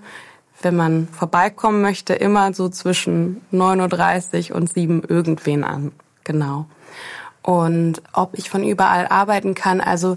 wenn 0.62 0.76
man 0.76 1.08
vorbeikommen 1.08 1.82
möchte, 1.82 2.14
immer 2.14 2.52
so 2.52 2.68
zwischen 2.68 3.40
9.30 3.52 4.50
Uhr 4.50 4.56
und 4.56 4.72
7 4.72 5.02
irgendwen 5.08 5.64
an. 5.64 5.92
Genau. 6.24 6.66
Und 7.42 8.02
ob 8.12 8.36
ich 8.36 8.50
von 8.50 8.62
überall 8.64 9.08
arbeiten 9.08 9.54
kann, 9.54 9.80
also 9.80 10.16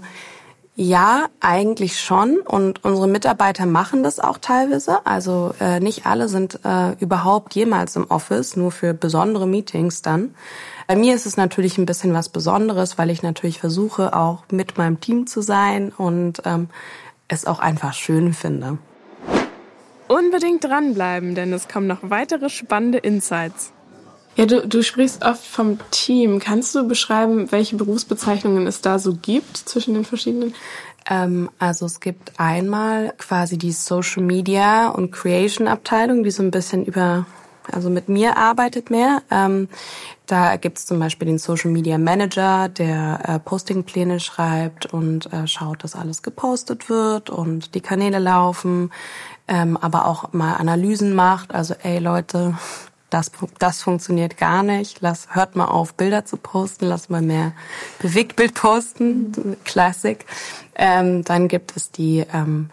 ja, 0.76 1.26
eigentlich 1.40 2.00
schon. 2.00 2.38
Und 2.38 2.84
unsere 2.84 3.06
Mitarbeiter 3.06 3.64
machen 3.64 4.02
das 4.02 4.18
auch 4.18 4.38
teilweise. 4.38 5.06
Also 5.06 5.54
äh, 5.60 5.78
nicht 5.78 6.04
alle 6.04 6.28
sind 6.28 6.60
äh, 6.64 6.92
überhaupt 6.98 7.54
jemals 7.54 7.94
im 7.94 8.10
Office, 8.10 8.56
nur 8.56 8.72
für 8.72 8.92
besondere 8.92 9.46
Meetings 9.46 10.02
dann. 10.02 10.34
Bei 10.86 10.96
mir 10.96 11.14
ist 11.14 11.26
es 11.26 11.36
natürlich 11.36 11.78
ein 11.78 11.86
bisschen 11.86 12.12
was 12.12 12.28
Besonderes, 12.28 12.98
weil 12.98 13.10
ich 13.10 13.22
natürlich 13.22 13.58
versuche, 13.58 14.14
auch 14.14 14.44
mit 14.50 14.76
meinem 14.76 15.00
Team 15.00 15.26
zu 15.26 15.40
sein 15.40 15.92
und 15.96 16.42
ähm, 16.44 16.68
es 17.28 17.46
auch 17.46 17.58
einfach 17.58 17.94
schön 17.94 18.34
finde. 18.34 18.78
Unbedingt 20.08 20.62
dranbleiben, 20.62 21.34
denn 21.34 21.52
es 21.52 21.68
kommen 21.68 21.86
noch 21.86 22.00
weitere 22.02 22.50
spannende 22.50 22.98
Insights. 22.98 23.72
Ja, 24.36 24.46
du, 24.46 24.66
du 24.66 24.82
sprichst 24.82 25.24
oft 25.24 25.46
vom 25.46 25.78
Team. 25.90 26.40
Kannst 26.40 26.74
du 26.74 26.86
beschreiben, 26.86 27.50
welche 27.52 27.76
Berufsbezeichnungen 27.76 28.66
es 28.66 28.80
da 28.80 28.98
so 28.98 29.14
gibt 29.14 29.56
zwischen 29.56 29.94
den 29.94 30.04
verschiedenen? 30.04 30.54
Ähm, 31.08 31.50
also 31.58 31.86
es 31.86 32.00
gibt 32.00 32.32
einmal 32.38 33.14
quasi 33.16 33.56
die 33.58 33.72
Social 33.72 34.22
Media 34.22 34.88
und 34.88 35.12
Creation 35.12 35.68
Abteilung, 35.68 36.24
die 36.24 36.30
so 36.30 36.42
ein 36.42 36.50
bisschen 36.50 36.84
über 36.84 37.26
also 37.70 37.90
mit 37.90 38.08
mir 38.08 38.36
arbeitet 38.36 38.90
mehr. 38.90 39.22
Ähm, 39.30 39.68
da 40.26 40.56
gibt 40.56 40.78
es 40.78 40.86
zum 40.86 40.98
Beispiel 40.98 41.26
den 41.26 41.38
Social 41.38 41.70
Media 41.70 41.98
Manager, 41.98 42.68
der 42.68 43.20
äh, 43.26 43.38
Postingpläne 43.38 44.20
schreibt 44.20 44.86
und 44.86 45.32
äh, 45.32 45.46
schaut, 45.46 45.84
dass 45.84 45.94
alles 45.94 46.22
gepostet 46.22 46.88
wird 46.88 47.30
und 47.30 47.74
die 47.74 47.80
Kanäle 47.80 48.18
laufen, 48.18 48.90
ähm, 49.48 49.76
aber 49.76 50.06
auch 50.06 50.32
mal 50.32 50.54
Analysen 50.54 51.14
macht. 51.14 51.54
Also, 51.54 51.74
ey 51.82 51.98
Leute, 51.98 52.54
das, 53.10 53.30
das 53.58 53.82
funktioniert 53.82 54.38
gar 54.38 54.62
nicht. 54.62 54.98
Lass, 55.00 55.28
hört 55.34 55.56
mal 55.56 55.66
auf, 55.66 55.94
Bilder 55.94 56.24
zu 56.24 56.36
posten, 56.36 56.86
lass 56.86 57.10
mal 57.10 57.22
mehr 57.22 57.52
Bewegtbild 58.00 58.54
posten, 58.54 59.56
Classic. 59.64 60.24
Ähm, 60.74 61.22
dann 61.22 61.48
gibt 61.48 61.76
es 61.76 61.90
die 61.90 62.24
ähm, 62.32 62.70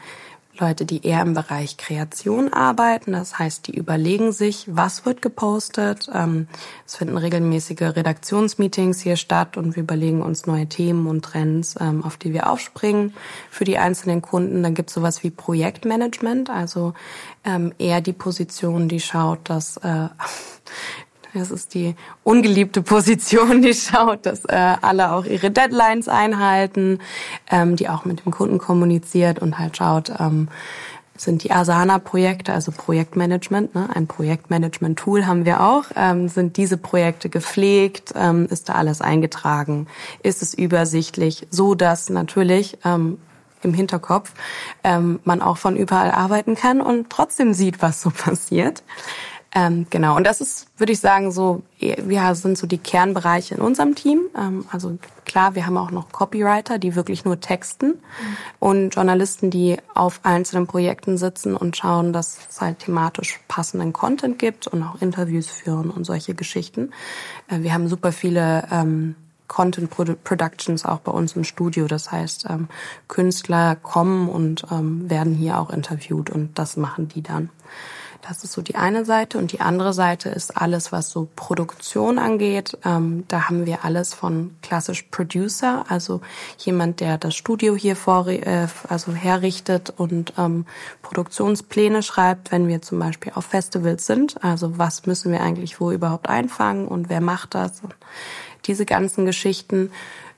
Leute, 0.62 0.86
die 0.86 1.06
eher 1.06 1.22
im 1.22 1.34
Bereich 1.34 1.78
Kreation 1.78 2.54
arbeiten. 2.54 3.12
Das 3.12 3.38
heißt, 3.38 3.68
die 3.68 3.76
überlegen 3.76 4.32
sich, 4.32 4.66
was 4.68 5.06
wird 5.06 5.22
gepostet. 5.22 6.10
Ähm, 6.14 6.48
es 6.86 6.96
finden 6.96 7.18
regelmäßige 7.18 7.82
Redaktionsmeetings 7.82 9.02
hier 9.02 9.18
statt 9.18 9.58
und 9.58 9.76
wir 9.76 9.84
überlegen 9.84 10.22
uns 10.22 10.46
neue 10.46 10.68
Themen 10.68 11.08
und 11.08 11.26
Trends, 11.26 11.76
ähm, 11.82 12.04
auf 12.04 12.16
die 12.16 12.32
wir 12.32 12.50
aufspringen 12.50 13.14
für 13.50 13.66
die 13.66 13.78
einzelnen 13.78 14.22
Kunden. 14.22 14.64
Dann 14.64 14.76
gibt 14.76 14.90
es 14.90 14.96
sowas 14.96 15.24
wie 15.24 15.32
Projektmanagement, 15.32 16.50
also 16.50 16.94
ähm, 17.44 17.74
eher 17.80 18.02
die 18.02 18.14
Position, 18.14 18.88
die 18.88 19.00
schaut, 19.00 19.50
dass 19.50 19.80
das 21.34 21.52
ist 21.52 21.74
die 21.74 21.96
ungeliebte 22.24 22.82
Position, 22.82 23.62
die 23.62 23.74
schaut, 23.74 24.26
dass 24.26 24.46
äh, 24.46 24.76
alle 24.82 25.12
auch 25.12 25.26
ihre 25.26 25.52
Deadlines 25.52 26.08
einhalten, 26.08 27.00
ähm, 27.50 27.76
die 27.76 27.90
auch 27.90 28.06
mit 28.06 28.26
dem 28.26 28.32
Kunden 28.32 28.58
kommuniziert 28.58 29.40
und 29.40 29.58
halt 29.58 29.78
schaut, 29.78 30.12
ähm, 30.20 30.50
sind 31.16 31.44
die 31.44 31.52
Asana-Projekte, 31.52 32.52
also 32.52 32.72
Projektmanagement, 32.72 33.76
ne? 33.76 33.90
ein 33.94 34.08
Projektmanagement-Tool 34.08 35.28
haben 35.28 35.46
wir 35.46 35.62
auch, 35.62 35.86
ähm, 35.96 36.28
sind 36.28 36.58
diese 36.58 36.78
Projekte 36.78 37.30
gepflegt, 37.30 38.14
ähm, 38.16 38.48
ist 38.50 38.70
da 38.70 38.74
alles 38.74 39.02
eingetragen, 39.02 39.88
ist 40.24 40.42
es 40.42 40.54
übersichtlich, 40.54 41.48
so 41.52 41.76
dass 41.76 42.10
natürlich 42.10 42.78
ähm, 42.84 43.20
im 43.62 43.74
Hinterkopf 43.74 44.34
ähm, 44.84 45.20
man 45.24 45.42
auch 45.42 45.58
von 45.58 45.76
überall 45.76 46.12
arbeiten 46.12 46.56
kann 46.56 46.82
und 46.82 47.10
trotzdem 47.10 47.54
sieht, 47.54 47.82
was 47.82 48.02
so 48.02 48.10
passiert. 48.16 48.84
Ähm, 49.54 49.86
genau, 49.90 50.16
und 50.16 50.26
das 50.26 50.40
ist, 50.40 50.68
würde 50.78 50.94
ich 50.94 51.02
sagen, 51.02 51.32
so, 51.32 51.62
wir 51.78 52.36
sind 52.36 52.58
so 52.58 52.68
die 52.68 52.78
Kernbereiche 52.78 53.56
in 53.56 53.62
unserem 53.62 53.96
Team. 53.96 54.22
Ähm, 54.38 54.66
also 54.72 54.98
klar, 55.26 55.56
wir 55.56 55.66
haben 55.66 55.78
auch 55.78 55.92
noch 55.92 56.10
Copywriter, 56.10 56.80
die 56.80 56.96
wirklich 56.96 57.26
nur 57.26 57.40
texten 57.42 57.88
mhm. 57.88 58.38
und 58.60 58.96
Journalisten, 58.96 59.50
die 59.50 59.78
auf 59.94 60.22
einzelnen 60.24 60.68
Projekten 60.68 61.18
sitzen 61.18 61.58
und 61.58 61.76
schauen, 61.76 62.14
dass 62.14 62.40
es 62.50 62.62
halt 62.62 62.80
thematisch 62.80 63.42
passenden 63.50 63.92
Content 63.92 64.40
gibt 64.40 64.68
und 64.68 64.84
auch 64.84 65.02
Interviews 65.02 65.48
führen 65.48 65.90
und 65.90 66.06
solche 66.06 66.34
Geschichten. 66.34 66.92
Äh, 67.50 67.60
wir 67.60 67.74
haben 67.74 67.90
super 67.90 68.14
viele 68.14 68.68
ähm, 68.72 69.16
Content 69.48 69.90
Productions 70.24 70.86
auch 70.86 71.00
bei 71.00 71.12
uns 71.12 71.36
im 71.36 71.44
Studio. 71.44 71.88
Das 71.88 72.10
heißt, 72.10 72.46
ähm, 72.50 72.70
Künstler 73.10 73.76
kommen 73.76 74.30
und 74.30 74.66
ähm, 74.72 75.10
werden 75.10 75.34
hier 75.36 75.60
auch 75.60 75.72
interviewt 75.72 76.30
und 76.30 76.58
das 76.58 76.78
machen 76.78 77.10
die 77.10 77.22
dann. 77.22 77.50
Das 78.22 78.44
ist 78.44 78.54
so 78.54 78.62
die 78.62 78.76
eine 78.76 79.04
Seite. 79.04 79.38
Und 79.38 79.52
die 79.52 79.62
andere 79.62 79.94
Seite 79.94 80.30
ist 80.30 80.58
alles, 80.58 80.92
was 80.92 81.10
so 81.10 81.28
Produktion 81.36 82.20
angeht. 82.20 82.78
Ähm, 82.86 83.26
da 83.28 83.50
haben 83.50 83.66
wir 83.66 83.84
alles 83.84 84.14
von 84.14 84.56
klassisch 84.62 85.04
Producer, 85.10 85.86
also 85.90 86.22
jemand, 86.60 87.00
der 87.00 87.18
das 87.18 87.36
Studio 87.36 87.76
hier 87.76 87.96
vor, 87.96 88.28
äh, 88.28 88.68
also 88.88 89.14
herrichtet 89.14 89.94
und 89.98 90.34
ähm, 90.38 90.66
Produktionspläne 91.02 92.04
schreibt, 92.04 92.52
wenn 92.52 92.68
wir 92.68 92.82
zum 92.82 93.00
Beispiel 93.00 93.32
auf 93.36 93.46
Festivals 93.46 94.06
sind. 94.06 94.44
Also 94.44 94.78
was 94.78 95.06
müssen 95.06 95.32
wir 95.32 95.42
eigentlich 95.42 95.80
wo 95.80 95.92
überhaupt 95.92 96.30
einfangen 96.30 96.88
und 96.88 97.10
wer 97.10 97.22
macht 97.22 97.56
das? 97.56 97.82
Und 97.82 97.96
diese 98.66 98.86
ganzen 98.86 99.26
Geschichten 99.26 99.92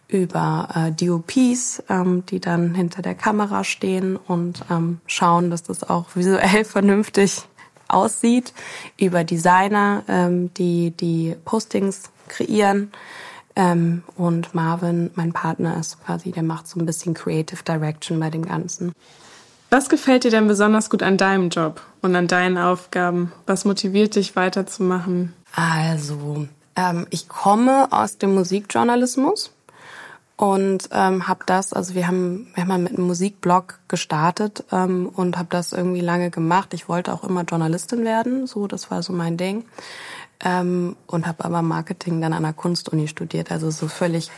über 0.07 0.69
äh, 0.75 0.91
DOPs, 0.91 1.83
ähm, 1.89 2.23
die 2.27 2.39
dann 2.39 2.75
hinter 2.75 3.01
der 3.01 3.15
Kamera 3.15 3.63
stehen 3.63 4.15
und 4.15 4.63
ähm, 4.69 4.99
schauen, 5.07 5.49
dass 5.49 5.63
das 5.63 5.83
auch 5.89 6.15
visuell 6.15 6.63
vernünftig 6.65 7.43
aussieht, 7.87 8.53
über 8.97 9.23
Designer, 9.23 10.03
ähm, 10.07 10.53
die 10.55 10.91
die 10.91 11.35
Postings 11.45 12.03
kreieren. 12.27 12.91
Ähm, 13.55 14.03
und 14.15 14.55
Marvin, 14.55 15.11
mein 15.15 15.31
Partner, 15.31 15.77
ist 15.79 16.03
quasi, 16.03 16.31
der 16.31 16.43
macht 16.43 16.67
so 16.67 16.79
ein 16.79 16.85
bisschen 16.85 17.13
Creative 17.13 17.61
Direction 17.63 18.19
bei 18.19 18.29
dem 18.29 18.45
Ganzen. 18.45 18.93
Was 19.69 19.89
gefällt 19.89 20.23
dir 20.23 20.31
denn 20.31 20.47
besonders 20.47 20.89
gut 20.89 21.03
an 21.03 21.17
deinem 21.17 21.49
Job 21.49 21.81
und 22.01 22.15
an 22.15 22.27
deinen 22.27 22.57
Aufgaben? 22.57 23.31
Was 23.45 23.65
motiviert 23.65 24.15
dich 24.15 24.35
weiterzumachen? 24.35 25.33
Also, 25.55 26.47
ähm, 26.75 27.07
ich 27.09 27.27
komme 27.27 27.87
aus 27.91 28.17
dem 28.17 28.33
Musikjournalismus 28.33 29.52
und 30.35 30.89
ähm, 30.91 31.27
habe 31.27 31.43
das, 31.45 31.73
also 31.73 31.93
wir 31.93 32.07
haben, 32.07 32.47
wir 32.55 32.63
haben 32.63 32.67
mal 32.67 32.79
mit 32.79 32.93
einem 32.93 33.07
Musikblog 33.07 33.79
gestartet 33.87 34.63
ähm, 34.71 35.09
und 35.13 35.37
habe 35.37 35.49
das 35.51 35.73
irgendwie 35.73 36.01
lange 36.01 36.31
gemacht. 36.31 36.73
Ich 36.73 36.89
wollte 36.89 37.13
auch 37.13 37.23
immer 37.23 37.43
Journalistin 37.43 38.03
werden, 38.03 38.47
so 38.47 38.67
das 38.67 38.89
war 38.89 39.03
so 39.03 39.13
mein 39.13 39.37
Ding 39.37 39.65
ähm, 40.43 40.95
und 41.07 41.27
habe 41.27 41.45
aber 41.45 41.61
Marketing 41.61 42.21
dann 42.21 42.33
an 42.33 42.43
der 42.43 42.53
Kunstuni 42.53 43.07
studiert, 43.07 43.51
also 43.51 43.71
so 43.71 43.87
völlig 43.87 44.31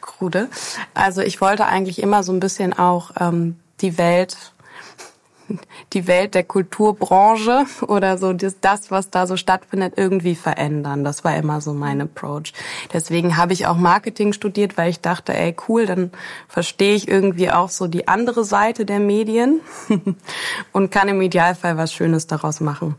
krude. 0.00 0.48
Also 0.94 1.20
ich 1.20 1.40
wollte 1.40 1.66
eigentlich 1.66 2.02
immer 2.02 2.22
so 2.22 2.32
ein 2.32 2.40
bisschen 2.40 2.72
auch 2.72 3.12
ähm, 3.18 3.58
die 3.80 3.98
Welt 3.98 4.36
die 5.92 6.06
Welt 6.06 6.34
der 6.34 6.44
Kulturbranche 6.44 7.66
oder 7.86 8.18
so 8.18 8.32
das, 8.32 8.90
was 8.90 9.10
da 9.10 9.26
so 9.26 9.36
stattfindet, 9.36 9.94
irgendwie 9.96 10.34
verändern. 10.34 11.04
Das 11.04 11.24
war 11.24 11.36
immer 11.36 11.60
so 11.60 11.72
mein 11.72 12.00
Approach. 12.00 12.52
Deswegen 12.92 13.36
habe 13.36 13.52
ich 13.52 13.66
auch 13.66 13.76
Marketing 13.76 14.32
studiert, 14.32 14.76
weil 14.76 14.90
ich 14.90 15.00
dachte, 15.00 15.34
ey, 15.34 15.54
cool, 15.68 15.86
dann 15.86 16.10
verstehe 16.48 16.94
ich 16.94 17.08
irgendwie 17.08 17.50
auch 17.50 17.68
so 17.68 17.86
die 17.86 18.08
andere 18.08 18.44
Seite 18.44 18.84
der 18.84 19.00
Medien 19.00 19.60
und 20.72 20.90
kann 20.90 21.08
im 21.08 21.20
Idealfall 21.20 21.76
was 21.76 21.92
Schönes 21.92 22.26
daraus 22.26 22.60
machen. 22.60 22.96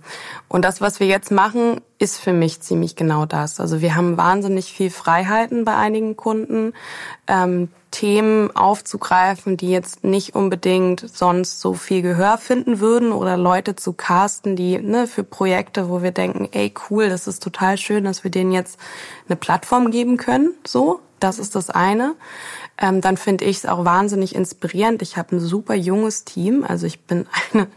Und 0.48 0.64
das, 0.66 0.82
was 0.82 1.00
wir 1.00 1.08
jetzt 1.08 1.32
machen, 1.32 1.82
ist 2.04 2.20
für 2.20 2.34
mich 2.34 2.60
ziemlich 2.60 2.98
genau 2.98 3.26
das. 3.26 3.62
Also 3.62 3.80
wir 3.80 3.96
haben 3.96 4.18
wahnsinnig 4.18 4.74
viel 4.74 4.90
Freiheiten 4.90 5.64
bei 5.64 5.76
einigen 5.76 6.18
Kunden. 6.18 6.74
Ähm, 7.28 7.70
Themen 7.92 8.54
aufzugreifen, 8.56 9.56
die 9.56 9.70
jetzt 9.70 10.04
nicht 10.04 10.36
unbedingt 10.36 11.08
sonst 11.10 11.62
so 11.62 11.76
viel 11.76 12.02
Gehör 12.02 12.38
finden 12.38 12.80
würden 12.80 13.12
oder 13.12 13.38
Leute 13.38 13.76
zu 13.76 13.94
casten, 13.94 14.56
die 14.56 14.80
ne, 14.80 15.08
für 15.08 15.24
Projekte, 15.24 15.90
wo 15.90 16.02
wir 16.02 16.12
denken, 16.12 16.50
ey 16.52 16.74
cool, 16.90 17.08
das 17.08 17.28
ist 17.28 17.42
total 17.42 17.78
schön, 17.78 18.04
dass 18.04 18.24
wir 18.24 18.32
denen 18.32 18.52
jetzt 18.52 18.80
eine 19.30 19.38
Plattform 19.38 19.90
geben 19.90 20.18
können. 20.18 20.56
So, 20.68 21.00
das 21.20 21.40
ist 21.40 21.56
das 21.56 21.70
eine. 21.70 22.16
Ähm, 22.80 23.00
dann 23.00 23.16
finde 23.16 23.46
ich 23.46 23.58
es 23.58 23.66
auch 23.66 23.86
wahnsinnig 23.86 24.36
inspirierend. 24.36 25.02
Ich 25.04 25.16
habe 25.16 25.38
ein 25.38 25.40
super 25.40 25.76
junges 25.76 26.26
Team. 26.26 26.66
Also 26.68 26.86
ich 26.86 27.00
bin 27.02 27.28
eine 27.54 27.68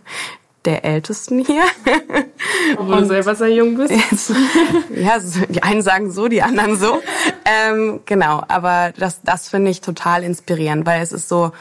der 0.66 0.84
Ältesten 0.84 1.44
hier. 1.44 1.62
Obwohl 2.78 3.00
du 3.00 3.06
selber 3.06 3.34
sehr 3.34 3.48
jung 3.52 3.76
bist. 3.76 3.92
Jetzt, 3.92 4.32
ja, 4.94 5.18
die 5.48 5.62
einen 5.62 5.82
sagen 5.82 6.10
so, 6.10 6.28
die 6.28 6.42
anderen 6.42 6.76
so. 6.76 7.00
Ähm, 7.44 8.00
genau, 8.04 8.42
aber 8.48 8.92
das, 8.98 9.22
das 9.22 9.48
finde 9.48 9.70
ich 9.70 9.80
total 9.80 10.22
inspirierend, 10.22 10.84
weil 10.84 11.00
es 11.02 11.12
ist 11.12 11.28
so, 11.28 11.52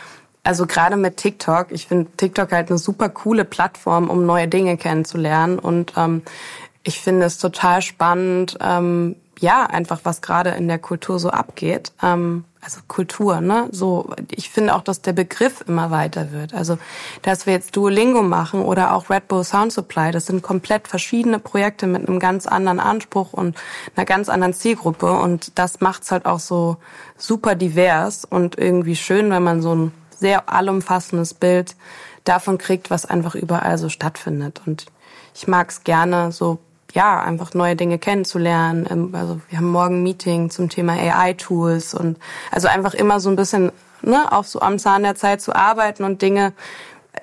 also 0.43 0.65
gerade 0.65 0.97
mit 0.97 1.17
TikTok, 1.17 1.67
ich 1.71 1.87
finde 1.87 2.09
TikTok 2.17 2.51
halt 2.51 2.69
eine 2.69 2.77
super 2.77 3.09
coole 3.09 3.45
Plattform, 3.45 4.09
um 4.09 4.25
neue 4.25 4.47
Dinge 4.47 4.77
kennenzulernen. 4.77 5.59
Und 5.59 5.93
ähm, 5.97 6.23
ich 6.83 6.99
finde 6.99 7.25
es 7.25 7.37
total 7.37 7.81
spannend, 7.81 8.57
ähm, 8.61 9.15
ja, 9.39 9.65
einfach 9.65 10.01
was 10.03 10.21
gerade 10.21 10.51
in 10.51 10.67
der 10.67 10.79
Kultur 10.79 11.19
so 11.19 11.29
abgeht. 11.29 11.91
Ähm, 12.01 12.45
also 12.65 12.81
Kultur, 12.87 13.41
ne? 13.41 13.69
So, 13.71 14.09
ich 14.31 14.49
finde 14.49 14.75
auch, 14.75 14.81
dass 14.81 15.01
der 15.01 15.13
Begriff 15.13 15.63
immer 15.67 15.91
weiter 15.91 16.31
wird. 16.31 16.55
Also, 16.55 16.79
dass 17.21 17.45
wir 17.45 17.53
jetzt 17.53 17.75
Duolingo 17.75 18.23
machen 18.23 18.63
oder 18.63 18.95
auch 18.95 19.11
Red 19.11 19.27
Bull 19.27 19.43
Sound 19.43 19.71
Supply, 19.71 20.09
das 20.09 20.25
sind 20.25 20.41
komplett 20.41 20.87
verschiedene 20.87 21.37
Projekte 21.37 21.85
mit 21.85 22.07
einem 22.07 22.19
ganz 22.19 22.47
anderen 22.47 22.79
Anspruch 22.79 23.33
und 23.33 23.55
einer 23.95 24.05
ganz 24.05 24.29
anderen 24.29 24.55
Zielgruppe. 24.55 25.11
Und 25.11 25.59
das 25.59 25.79
macht's 25.79 26.09
halt 26.11 26.25
auch 26.25 26.39
so 26.39 26.77
super 27.17 27.53
divers 27.53 28.25
und 28.25 28.57
irgendwie 28.57 28.95
schön, 28.95 29.29
wenn 29.29 29.43
man 29.43 29.61
so 29.61 29.75
ein 29.75 29.91
sehr 30.09 30.51
allumfassendes 30.51 31.35
Bild 31.35 31.75
davon 32.23 32.57
kriegt, 32.57 32.89
was 32.89 33.05
einfach 33.05 33.35
überall 33.35 33.77
so 33.77 33.89
stattfindet. 33.89 34.61
Und 34.65 34.87
ich 35.35 35.47
mag's 35.47 35.83
gerne, 35.83 36.31
so 36.31 36.57
ja, 36.95 37.19
einfach 37.19 37.53
neue 37.53 37.75
Dinge 37.75 37.99
kennenzulernen. 37.99 38.87
Ähm, 38.89 39.09
also 39.13 39.39
wir 39.49 39.59
haben 39.59 39.69
morgen 39.69 39.99
ein 39.99 40.03
Meeting 40.03 40.49
zum 40.49 40.69
Thema 40.69 40.93
AI-Tools 40.93 41.93
und 41.93 42.17
also 42.51 42.67
einfach 42.67 42.93
immer 42.93 43.19
so 43.19 43.29
ein 43.29 43.35
bisschen 43.35 43.71
ne, 44.01 44.31
auch 44.31 44.45
so 44.45 44.61
am 44.61 44.79
Zahn 44.79 45.03
der 45.03 45.15
Zeit 45.15 45.41
zu 45.41 45.53
arbeiten 45.53 46.03
und 46.03 46.21
Dinge 46.21 46.53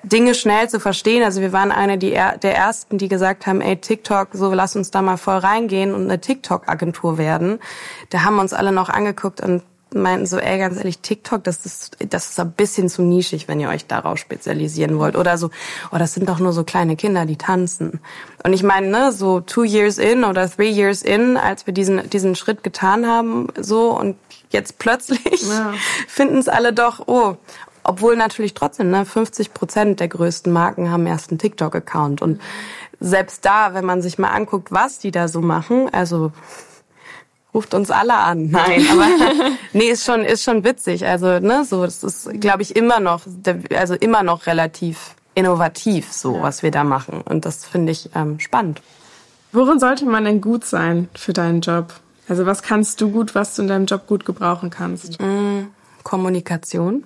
Dinge 0.01 0.33
schnell 0.33 0.69
zu 0.69 0.79
verstehen. 0.79 1.23
Also 1.23 1.39
wir 1.39 1.53
waren 1.53 1.71
eine 1.71 1.97
der 1.99 2.41
ersten, 2.43 2.97
die 2.97 3.07
gesagt 3.07 3.45
haben, 3.45 3.61
ey, 3.61 3.77
TikTok, 3.77 4.29
so 4.33 4.51
lass 4.51 4.75
uns 4.75 4.89
da 4.89 5.03
mal 5.03 5.17
voll 5.17 5.37
reingehen 5.37 5.93
und 5.93 6.05
eine 6.05 6.19
TikTok-Agentur 6.19 7.19
werden. 7.19 7.59
Da 8.09 8.23
haben 8.23 8.39
uns 8.39 8.53
alle 8.53 8.71
noch 8.71 8.89
angeguckt 8.89 9.39
und 9.39 9.61
meinten 9.93 10.25
so, 10.25 10.37
ey, 10.37 10.57
ganz 10.57 10.77
ehrlich, 10.77 10.99
TikTok, 10.99 11.43
das 11.43 11.65
ist, 11.65 11.97
das 12.09 12.29
ist 12.29 12.39
ein 12.39 12.51
bisschen 12.51 12.89
zu 12.89 13.01
nischig, 13.01 13.47
wenn 13.47 13.59
ihr 13.59 13.69
euch 13.69 13.85
darauf 13.85 14.17
spezialisieren 14.17 14.99
wollt. 14.99 15.15
Oder 15.15 15.37
so, 15.37 15.49
oh, 15.91 15.97
das 15.97 16.13
sind 16.13 16.29
doch 16.29 16.39
nur 16.39 16.53
so 16.53 16.63
kleine 16.63 16.95
Kinder, 16.95 17.25
die 17.25 17.37
tanzen. 17.37 17.99
Und 18.43 18.53
ich 18.53 18.63
meine, 18.63 18.87
ne, 18.87 19.11
so 19.11 19.39
two 19.39 19.63
years 19.63 19.97
in 19.97 20.23
oder 20.23 20.49
three 20.49 20.69
years 20.69 21.01
in, 21.01 21.37
als 21.37 21.65
wir 21.67 21.73
diesen, 21.73 22.09
diesen 22.09 22.35
Schritt 22.35 22.63
getan 22.63 23.07
haben, 23.07 23.47
so, 23.57 23.97
und 23.97 24.15
jetzt 24.49 24.79
plötzlich 24.79 25.47
ja. 25.47 25.73
finden 26.07 26.37
es 26.37 26.47
alle 26.47 26.73
doch, 26.73 27.07
oh, 27.07 27.37
obwohl 27.83 28.15
natürlich 28.15 28.53
trotzdem, 28.53 28.89
ne, 28.89 29.05
50 29.05 29.53
Prozent 29.53 29.99
der 29.99 30.07
größten 30.07 30.51
Marken 30.51 30.89
haben 30.89 31.05
erst 31.05 31.31
einen 31.31 31.39
TikTok-Account. 31.39 32.21
Und 32.21 32.41
selbst 32.99 33.43
da, 33.45 33.73
wenn 33.73 33.85
man 33.85 34.01
sich 34.01 34.17
mal 34.17 34.29
anguckt, 34.29 34.71
was 34.71 34.99
die 34.99 35.11
da 35.11 35.27
so 35.27 35.41
machen, 35.41 35.89
also 35.93 36.31
ruft 37.53 37.73
uns 37.73 37.91
alle 37.91 38.15
an. 38.15 38.47
Nein, 38.51 38.85
aber 38.91 39.05
nee, 39.73 39.89
ist 39.89 40.05
schon 40.05 40.21
ist 40.21 40.43
schon 40.43 40.63
witzig. 40.63 41.05
Also 41.05 41.39
ne, 41.39 41.65
so 41.65 41.83
das 41.83 42.03
ist, 42.03 42.29
glaube 42.39 42.61
ich, 42.61 42.75
immer 42.75 42.99
noch, 42.99 43.21
also 43.75 43.95
immer 43.95 44.23
noch 44.23 44.45
relativ 44.45 45.15
innovativ, 45.35 46.11
so 46.11 46.41
was 46.41 46.63
wir 46.63 46.71
da 46.71 46.83
machen. 46.83 47.21
Und 47.21 47.45
das 47.45 47.65
finde 47.65 47.91
ich 47.91 48.09
ähm, 48.15 48.39
spannend. 48.39 48.81
Worin 49.51 49.79
sollte 49.79 50.05
man 50.05 50.25
denn 50.25 50.41
gut 50.41 50.65
sein 50.65 51.09
für 51.15 51.33
deinen 51.33 51.61
Job? 51.61 51.93
Also 52.27 52.45
was 52.45 52.63
kannst 52.63 53.01
du 53.01 53.11
gut, 53.11 53.35
was 53.35 53.55
du 53.55 53.63
in 53.63 53.67
deinem 53.67 53.85
Job 53.85 54.07
gut 54.07 54.25
gebrauchen 54.25 54.69
kannst? 54.69 55.21
Mm, 55.21 55.67
Kommunikation. 56.03 57.03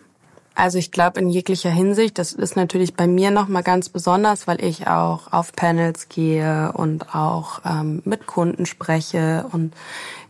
Also 0.55 0.79
ich 0.79 0.91
glaube 0.91 1.19
in 1.19 1.29
jeglicher 1.29 1.69
Hinsicht, 1.69 2.17
das 2.17 2.33
ist 2.33 2.55
natürlich 2.55 2.95
bei 2.95 3.05
mir 3.05 3.29
nochmal 3.29 3.63
ganz 3.63 3.89
besonders, 3.89 4.47
weil 4.47 4.63
ich 4.63 4.87
auch 4.87 5.31
auf 5.31 5.53
Panels 5.53 6.09
gehe 6.09 6.71
und 6.73 7.13
auch 7.13 7.61
ähm, 7.63 8.01
mit 8.05 8.25
Kunden 8.25 8.65
spreche 8.65 9.45
und 9.51 9.73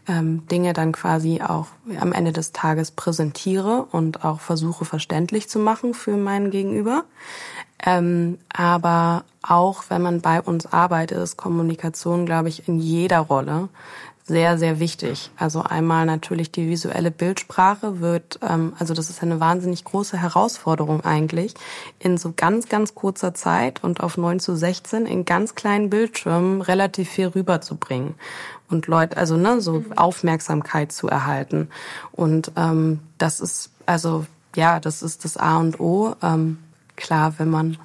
ähm, 0.08 0.48
Dinge 0.48 0.74
dann 0.74 0.92
quasi 0.92 1.42
auch 1.42 1.68
am 2.00 2.14
Ende 2.14 2.32
des 2.32 2.52
Tages 2.52 2.92
präsentiere 2.92 3.88
und 3.92 4.24
auch 4.24 4.40
versuche 4.40 4.86
verständlich 4.86 5.50
zu 5.50 5.60
machen 5.60 5.94
für 5.94 6.18
meinen 6.18 6.52
Gegenüber. 6.52 7.04
Ähm, 7.86 8.40
aber 8.52 9.24
auch 9.42 9.84
wenn 9.90 10.02
man 10.02 10.22
bei 10.22 10.42
uns 10.42 10.66
arbeitet, 10.66 11.20
ist 11.20 11.38
Kommunikation, 11.38 12.26
glaube 12.26 12.50
ich, 12.50 12.68
in 12.68 12.80
jeder 12.80 13.20
Rolle 13.20 13.70
sehr, 14.28 14.58
sehr 14.58 14.82
wichtig. 14.82 15.32
Also 15.38 15.62
einmal 15.62 16.06
natürlich 16.06 16.52
die 16.52 16.68
visuelle 16.68 17.12
Bildsprache 17.12 18.02
wird, 18.02 18.40
ähm, 18.42 18.74
also 18.78 18.94
das 18.94 19.10
ist 19.10 19.24
eine 19.24 19.40
wahnsinnig 19.40 19.86
große 19.86 20.18
Herausforderung 20.18 21.02
eigentlich, 21.06 21.54
in 22.00 22.18
so 22.18 22.34
ganz, 22.36 22.68
ganz 22.68 22.94
kurzer 22.94 23.34
Zeit 23.34 23.84
und 23.84 24.02
auf 24.02 24.18
9 24.18 24.42
zu 24.42 24.56
16 24.56 25.06
in 25.06 25.24
ganz 25.24 25.56
kleinen 25.56 25.90
Bildschirmen 25.90 26.62
relativ 26.62 27.10
viel 27.10 27.28
rüberzubringen 27.28 28.16
und 28.70 28.88
Leute, 28.88 29.18
also 29.18 29.38
ne, 29.38 29.62
so 29.62 29.84
Aufmerksamkeit 29.96 30.92
zu 30.92 31.08
erhalten. 31.08 31.70
Und 32.12 32.52
ähm, 32.58 33.00
das 33.18 33.40
ist, 33.40 33.72
also 33.86 34.26
ja, 34.56 34.80
das 34.80 35.02
ist 35.02 35.24
das 35.24 35.38
A 35.38 35.58
und 35.58 35.80
O. 35.80 36.16
Ähm, 36.22 36.58
klar, 36.96 37.36
wenn 37.38 37.50
man 37.50 37.78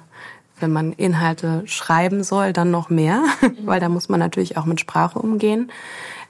wenn 0.59 0.71
man 0.71 0.93
Inhalte 0.93 1.63
schreiben 1.65 2.23
soll, 2.23 2.53
dann 2.53 2.71
noch 2.71 2.89
mehr, 2.89 3.23
weil 3.65 3.81
da 3.81 3.89
muss 3.89 4.07
man 4.07 4.19
natürlich 4.19 4.55
auch 4.55 4.65
mit 4.65 4.79
Sprache 4.79 5.19
umgehen. 5.19 5.69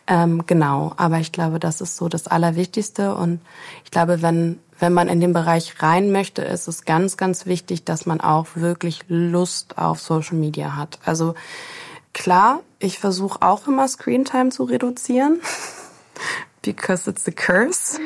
Ähm, 0.08 0.46
genau, 0.48 0.94
aber 0.98 1.20
ich 1.20 1.32
glaube, 1.32 1.60
das 1.60 1.82
ist 1.82 1.96
so 1.96 2.10
das 2.10 2.28
Allerwichtigste. 2.28 3.16
Und 3.16 3.40
ich 3.86 3.92
glaube, 3.92 4.22
wenn, 4.22 4.60
wenn 4.80 4.92
man 4.92 5.08
in 5.08 5.22
den 5.22 5.34
Bereich 5.34 5.82
rein 5.82 6.12
möchte, 6.12 6.42
ist 6.42 6.68
es 6.68 6.84
ganz, 6.84 7.16
ganz 7.16 7.46
wichtig, 7.46 7.86
dass 7.86 8.06
man 8.06 8.20
auch 8.20 8.48
wirklich 8.56 9.02
Lust 9.08 9.78
auf 9.78 10.02
Social 10.02 10.38
Media 10.38 10.76
hat. 10.76 11.00
Also 11.06 11.36
klar, 12.12 12.62
ich 12.84 13.00
versuche 13.00 13.42
auch 13.42 13.68
immer 13.68 13.88
Screentime 13.88 14.50
zu 14.50 14.64
reduzieren. 14.64 15.40
because 16.64 17.10
it's 17.10 17.28
a 17.28 17.32
curse. 17.32 18.00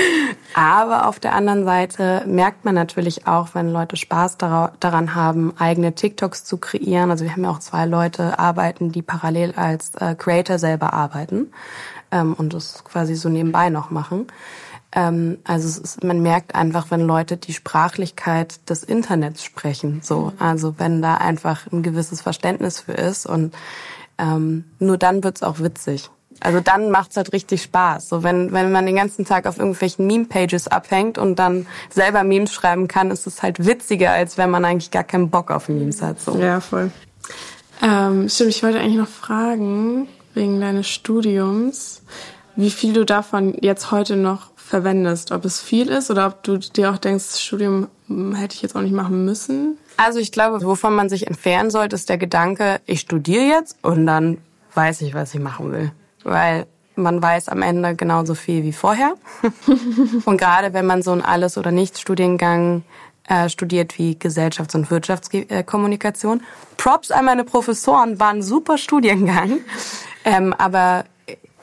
Aber 0.54 1.08
auf 1.08 1.20
der 1.20 1.34
anderen 1.34 1.64
Seite 1.64 2.22
merkt 2.26 2.64
man 2.64 2.74
natürlich 2.74 3.26
auch, 3.26 3.48
wenn 3.54 3.70
Leute 3.70 3.96
Spaß 3.96 4.38
daran 4.38 5.14
haben, 5.14 5.52
eigene 5.58 5.94
TikToks 5.94 6.44
zu 6.44 6.56
kreieren. 6.56 7.10
Also 7.10 7.24
wir 7.24 7.32
haben 7.32 7.44
ja 7.44 7.50
auch 7.50 7.58
zwei 7.58 7.86
Leute 7.86 8.38
arbeiten, 8.38 8.92
die 8.92 9.02
parallel 9.02 9.52
als 9.56 9.94
äh, 9.96 10.14
Creator 10.14 10.58
selber 10.58 10.92
arbeiten 10.92 11.52
ähm, 12.12 12.34
und 12.34 12.54
das 12.54 12.84
quasi 12.84 13.16
so 13.16 13.28
nebenbei 13.28 13.68
noch 13.68 13.90
machen. 13.90 14.28
Ähm, 14.92 15.38
also 15.44 15.82
ist, 15.82 16.04
man 16.04 16.22
merkt 16.22 16.54
einfach, 16.54 16.90
wenn 16.90 17.00
Leute 17.00 17.36
die 17.36 17.52
Sprachlichkeit 17.52 18.70
des 18.70 18.84
Internets 18.84 19.42
sprechen. 19.42 20.00
So, 20.02 20.32
also 20.38 20.78
wenn 20.78 21.02
da 21.02 21.16
einfach 21.16 21.66
ein 21.72 21.82
gewisses 21.82 22.20
Verständnis 22.20 22.80
für 22.80 22.92
ist 22.92 23.26
und 23.26 23.54
ähm, 24.18 24.64
nur 24.78 24.98
dann 24.98 25.24
wird's 25.24 25.42
auch 25.42 25.60
witzig. 25.60 26.10
Also 26.40 26.60
dann 26.60 26.90
macht's 26.90 27.16
halt 27.16 27.32
richtig 27.32 27.62
Spaß. 27.62 28.08
So 28.08 28.22
wenn, 28.22 28.52
wenn 28.52 28.72
man 28.72 28.86
den 28.86 28.96
ganzen 28.96 29.24
Tag 29.24 29.46
auf 29.46 29.58
irgendwelchen 29.58 30.06
Meme-Pages 30.06 30.68
abhängt 30.68 31.16
und 31.16 31.38
dann 31.38 31.66
selber 31.90 32.24
Memes 32.24 32.52
schreiben 32.52 32.88
kann, 32.88 33.10
ist 33.10 33.26
es 33.26 33.42
halt 33.42 33.64
witziger, 33.64 34.10
als 34.10 34.36
wenn 34.36 34.50
man 34.50 34.64
eigentlich 34.64 34.90
gar 34.90 35.04
keinen 35.04 35.30
Bock 35.30 35.50
auf 35.50 35.68
Memes 35.68 36.02
hat. 36.02 36.20
So. 36.20 36.36
Ja, 36.38 36.60
voll. 36.60 36.90
Ähm, 37.82 38.28
stimmt, 38.28 38.50
ich 38.50 38.62
wollte 38.62 38.80
eigentlich 38.80 38.98
noch 38.98 39.08
fragen, 39.08 40.08
wegen 40.34 40.60
deines 40.60 40.88
Studiums, 40.88 42.02
wie 42.56 42.70
viel 42.70 42.92
du 42.92 43.04
davon 43.04 43.56
jetzt 43.60 43.90
heute 43.90 44.16
noch 44.16 44.50
verwendest. 44.56 45.32
Ob 45.32 45.44
es 45.44 45.60
viel 45.60 45.88
ist 45.88 46.10
oder 46.10 46.26
ob 46.26 46.42
du 46.42 46.58
dir 46.58 46.90
auch 46.90 46.98
denkst, 46.98 47.24
das 47.24 47.42
Studium 47.42 47.88
hätte 48.08 48.54
ich 48.54 48.62
jetzt 48.62 48.76
auch 48.76 48.82
nicht 48.82 48.94
machen 48.94 49.24
müssen. 49.24 49.78
Also 49.96 50.18
ich 50.18 50.32
glaube, 50.32 50.62
wovon 50.62 50.94
man 50.94 51.08
sich 51.08 51.26
entfernen 51.26 51.70
sollte, 51.70 51.96
ist 51.96 52.08
der 52.08 52.18
Gedanke, 52.18 52.80
ich 52.86 53.00
studiere 53.00 53.44
jetzt 53.44 53.78
und 53.82 54.06
dann 54.06 54.38
weiß 54.74 55.02
ich, 55.02 55.14
was 55.14 55.34
ich 55.34 55.40
machen 55.40 55.72
will 55.72 55.92
weil 56.24 56.66
man 56.96 57.22
weiß 57.22 57.48
am 57.48 57.62
Ende 57.62 57.94
genauso 57.94 58.34
viel 58.34 58.62
wie 58.64 58.72
vorher. 58.72 59.14
und 60.24 60.38
gerade 60.38 60.72
wenn 60.72 60.86
man 60.86 61.02
so 61.02 61.12
einen 61.12 61.22
Alles- 61.22 61.58
oder 61.58 61.70
Nichts-Studiengang 61.70 62.82
äh, 63.28 63.48
studiert 63.48 63.98
wie 63.98 64.16
Gesellschafts- 64.16 64.74
und 64.74 64.90
Wirtschaftskommunikation. 64.90 66.42
Props 66.76 67.10
an 67.10 67.24
meine 67.24 67.44
Professoren, 67.44 68.20
war 68.20 68.30
ein 68.30 68.42
super 68.42 68.78
Studiengang. 68.78 69.60
Ähm, 70.26 70.54
aber, 70.56 71.04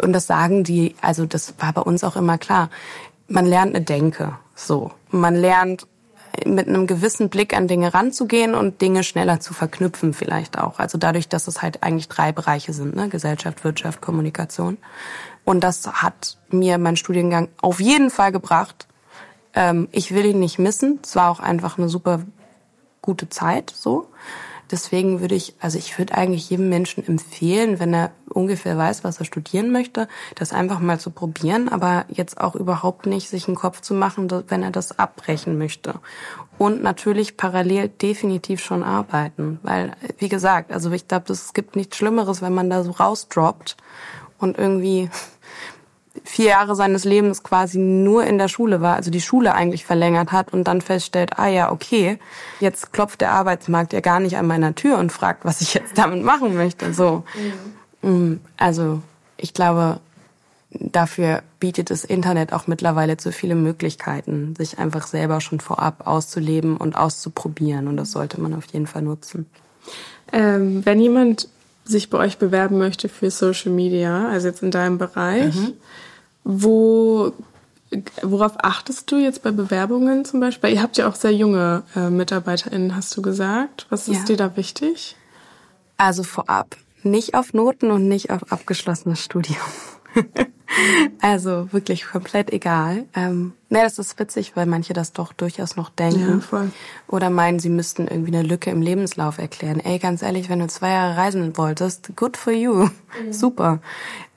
und 0.03 0.13
das 0.13 0.27
sagen 0.27 0.63
die, 0.63 0.93
also 1.01 1.25
das 1.25 1.55
war 1.57 1.73
bei 1.73 1.81
uns 1.81 2.03
auch 2.03 2.15
immer 2.15 2.37
klar, 2.37 2.69
man 3.27 3.47
lernt 3.47 3.75
eine 3.75 3.83
Denke. 3.83 4.37
So. 4.53 4.91
Man 5.09 5.33
lernt 5.33 5.87
mit 6.45 6.67
einem 6.67 6.87
gewissen 6.87 7.29
Blick 7.29 7.55
an 7.55 7.67
Dinge 7.67 7.93
ranzugehen 7.93 8.55
und 8.55 8.81
Dinge 8.81 9.03
schneller 9.03 9.39
zu 9.39 9.53
verknüpfen 9.53 10.13
vielleicht 10.13 10.57
auch. 10.57 10.79
Also 10.79 10.97
dadurch, 10.97 11.27
dass 11.27 11.47
es 11.47 11.61
halt 11.61 11.83
eigentlich 11.83 12.07
drei 12.07 12.31
Bereiche 12.31 12.73
sind, 12.73 12.95
ne? 12.95 13.09
Gesellschaft, 13.09 13.63
Wirtschaft, 13.63 14.01
Kommunikation. 14.01 14.77
Und 15.43 15.63
das 15.63 15.85
hat 15.87 16.37
mir 16.49 16.77
mein 16.77 16.97
Studiengang 16.97 17.49
auf 17.61 17.79
jeden 17.79 18.09
Fall 18.09 18.31
gebracht. 18.31 18.87
Ähm, 19.53 19.87
ich 19.91 20.13
will 20.13 20.25
ihn 20.25 20.39
nicht 20.39 20.59
missen. 20.59 20.99
Es 21.03 21.15
war 21.15 21.29
auch 21.31 21.39
einfach 21.39 21.77
eine 21.77 21.89
super 21.89 22.21
gute 23.01 23.29
Zeit 23.29 23.73
so. 23.75 24.07
Deswegen 24.71 25.19
würde 25.19 25.35
ich, 25.35 25.55
also 25.59 25.77
ich 25.77 25.97
würde 25.97 26.15
eigentlich 26.15 26.49
jedem 26.49 26.69
Menschen 26.69 27.05
empfehlen, 27.05 27.79
wenn 27.79 27.93
er 27.93 28.11
ungefähr 28.29 28.77
weiß, 28.77 29.03
was 29.03 29.19
er 29.19 29.25
studieren 29.25 29.71
möchte, 29.71 30.07
das 30.35 30.53
einfach 30.53 30.79
mal 30.79 30.99
zu 30.99 31.11
probieren, 31.11 31.69
aber 31.69 32.05
jetzt 32.09 32.39
auch 32.39 32.55
überhaupt 32.55 33.05
nicht 33.05 33.29
sich 33.29 33.47
einen 33.47 33.57
Kopf 33.57 33.81
zu 33.81 33.93
machen, 33.93 34.31
wenn 34.47 34.63
er 34.63 34.71
das 34.71 34.97
abbrechen 34.97 35.57
möchte. 35.57 35.95
Und 36.57 36.83
natürlich 36.83 37.37
parallel 37.37 37.89
definitiv 37.89 38.63
schon 38.63 38.83
arbeiten, 38.83 39.59
weil, 39.63 39.93
wie 40.19 40.29
gesagt, 40.29 40.71
also 40.71 40.91
ich 40.91 41.07
glaube, 41.07 41.33
es 41.33 41.53
gibt 41.53 41.75
nichts 41.75 41.97
Schlimmeres, 41.97 42.41
wenn 42.41 42.53
man 42.53 42.69
da 42.69 42.83
so 42.83 42.91
rausdroppt 42.91 43.75
und 44.37 44.57
irgendwie 44.57 45.09
vier 46.23 46.47
Jahre 46.49 46.75
seines 46.75 47.05
Lebens 47.05 47.43
quasi 47.43 47.79
nur 47.79 48.25
in 48.25 48.37
der 48.37 48.47
Schule 48.47 48.81
war, 48.81 48.95
also 48.95 49.11
die 49.11 49.21
Schule 49.21 49.53
eigentlich 49.53 49.85
verlängert 49.85 50.31
hat 50.31 50.53
und 50.53 50.65
dann 50.65 50.81
feststellt, 50.81 51.39
ah 51.39 51.47
ja, 51.47 51.71
okay, 51.71 52.19
jetzt 52.59 52.91
klopft 52.91 53.21
der 53.21 53.31
Arbeitsmarkt 53.31 53.93
ja 53.93 54.01
gar 54.01 54.19
nicht 54.19 54.37
an 54.37 54.47
meiner 54.47 54.75
Tür 54.75 54.97
und 54.97 55.11
fragt, 55.11 55.45
was 55.45 55.61
ich 55.61 55.73
jetzt 55.73 55.97
damit 55.97 56.23
machen 56.23 56.55
möchte. 56.55 56.93
So, 56.93 57.23
mhm. 58.01 58.41
also 58.57 59.01
ich 59.37 59.53
glaube, 59.53 59.99
dafür 60.71 61.43
bietet 61.59 61.89
das 61.89 62.03
Internet 62.03 62.53
auch 62.53 62.67
mittlerweile 62.67 63.17
zu 63.17 63.31
viele 63.31 63.55
Möglichkeiten, 63.55 64.55
sich 64.57 64.79
einfach 64.79 65.07
selber 65.07 65.41
schon 65.41 65.59
vorab 65.59 66.07
auszuleben 66.07 66.77
und 66.77 66.95
auszuprobieren 66.95 67.87
und 67.87 67.97
das 67.97 68.11
sollte 68.11 68.39
man 68.39 68.53
auf 68.53 68.65
jeden 68.65 68.87
Fall 68.87 69.01
nutzen. 69.01 69.49
Ähm, 70.33 70.85
wenn 70.85 70.99
jemand 70.99 71.49
sich 71.91 72.09
bei 72.09 72.17
euch 72.17 72.37
bewerben 72.37 72.77
möchte 72.77 73.09
für 73.09 73.29
Social 73.29 73.71
Media, 73.71 74.29
also 74.29 74.47
jetzt 74.47 74.63
in 74.63 74.71
deinem 74.71 74.97
Bereich, 74.97 75.55
mhm. 75.55 75.73
wo 76.43 77.33
worauf 78.21 78.53
achtest 78.63 79.11
du 79.11 79.17
jetzt 79.17 79.43
bei 79.43 79.51
Bewerbungen 79.51 80.23
zum 80.23 80.39
Beispiel? 80.39 80.71
Ihr 80.71 80.81
habt 80.81 80.97
ja 80.97 81.07
auch 81.09 81.15
sehr 81.15 81.33
junge 81.33 81.83
äh, 81.95 82.09
MitarbeiterInnen, 82.09 82.95
hast 82.95 83.15
du 83.17 83.21
gesagt. 83.21 83.85
Was 83.89 84.07
ist 84.07 84.19
ja. 84.19 84.23
dir 84.23 84.37
da 84.37 84.55
wichtig? 84.55 85.17
Also 85.97 86.23
vorab, 86.23 86.77
nicht 87.03 87.35
auf 87.35 87.53
Noten 87.53 87.91
und 87.91 88.07
nicht 88.07 88.29
auf 88.29 88.51
abgeschlossenes 88.51 89.23
Studium. 89.23 89.57
also 91.21 91.71
wirklich 91.71 92.05
komplett 92.05 92.51
egal. 92.51 93.05
Ähm, 93.15 93.53
ne, 93.69 93.81
das 93.83 93.99
ist 93.99 94.17
witzig, 94.19 94.55
weil 94.55 94.65
manche 94.65 94.93
das 94.93 95.13
doch 95.13 95.33
durchaus 95.33 95.75
noch 95.75 95.89
denken. 95.89 96.29
Ja, 96.29 96.39
voll. 96.39 96.71
Oder 97.07 97.29
meinen, 97.29 97.59
sie 97.59 97.69
müssten 97.69 98.07
irgendwie 98.07 98.35
eine 98.35 98.47
Lücke 98.47 98.69
im 98.69 98.81
Lebenslauf 98.81 99.37
erklären. 99.37 99.79
Ey, 99.79 99.99
ganz 99.99 100.21
ehrlich, 100.21 100.49
wenn 100.49 100.59
du 100.59 100.67
zwei 100.67 100.91
Jahre 100.91 101.17
reisen 101.17 101.57
wolltest, 101.57 102.15
good 102.15 102.37
for 102.37 102.53
you. 102.53 102.73
Mhm. 102.73 102.91
Super. 103.31 103.79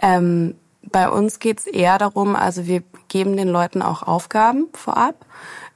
Ähm, 0.01 0.55
bei 0.83 1.09
uns 1.09 1.39
geht's 1.39 1.67
eher 1.67 1.99
darum, 1.99 2.37
also 2.37 2.67
wir 2.67 2.83
geben 3.09 3.37
den 3.37 3.49
Leuten 3.49 3.83
auch 3.83 4.03
Aufgaben 4.03 4.69
vorab. 4.73 5.25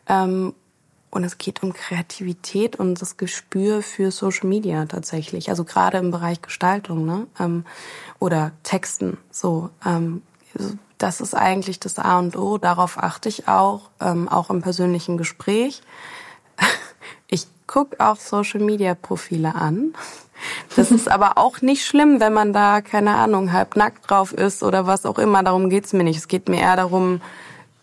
Ähm, 0.09 0.55
und 1.11 1.25
es 1.25 1.38
geht 1.38 1.62
um 1.62 1.73
Kreativität 1.73 2.77
und 2.77 3.01
das 3.01 3.16
Gespür 3.16 3.83
für 3.83 4.11
Social 4.11 4.47
Media 4.47 4.85
tatsächlich. 4.85 5.49
Also 5.49 5.64
gerade 5.64 5.99
im 5.99 6.11
Bereich 6.11 6.42
Gestaltung 6.42 7.07
ne? 7.07 7.27
ähm, 7.40 7.64
oder 8.18 8.53
Texten. 8.62 9.16
So, 9.31 9.71
ähm, 9.87 10.23
das 10.99 11.21
ist 11.21 11.35
eigentlich 11.35 11.81
das 11.81 11.99
A 11.99 12.18
und 12.18 12.37
O. 12.37 12.59
Darauf 12.59 12.99
achte 12.99 13.29
ich 13.29 13.49
auch, 13.49 13.90
ähm, 14.01 14.29
auch 14.29 14.51
im 14.51 14.62
persönlichen 14.62 15.16
Gespräch. 15.16 15.83
Ich 17.31 17.47
guck 17.66 18.01
auch 18.01 18.16
Social 18.16 18.61
Media 18.61 18.94
Profile 18.94 19.55
an. 19.55 19.92
Das 20.77 20.90
ist 20.90 21.11
aber 21.11 21.37
auch 21.37 21.61
nicht 21.61 21.85
schlimm, 21.85 22.21
wenn 22.21 22.33
man 22.33 22.55
da, 22.55 22.81
keine 22.81 23.16
Ahnung, 23.16 23.53
halb 23.53 23.77
nackt 23.77 24.09
drauf 24.11 24.33
ist 24.33 24.62
oder 24.62 24.87
was 24.87 25.05
auch 25.05 25.18
immer. 25.18 25.42
Darum 25.42 25.68
geht's 25.68 25.92
mir 25.92 26.05
nicht. 26.05 26.16
Es 26.16 26.29
geht 26.29 26.49
mir 26.49 26.61
eher 26.61 26.77
darum, 26.77 27.21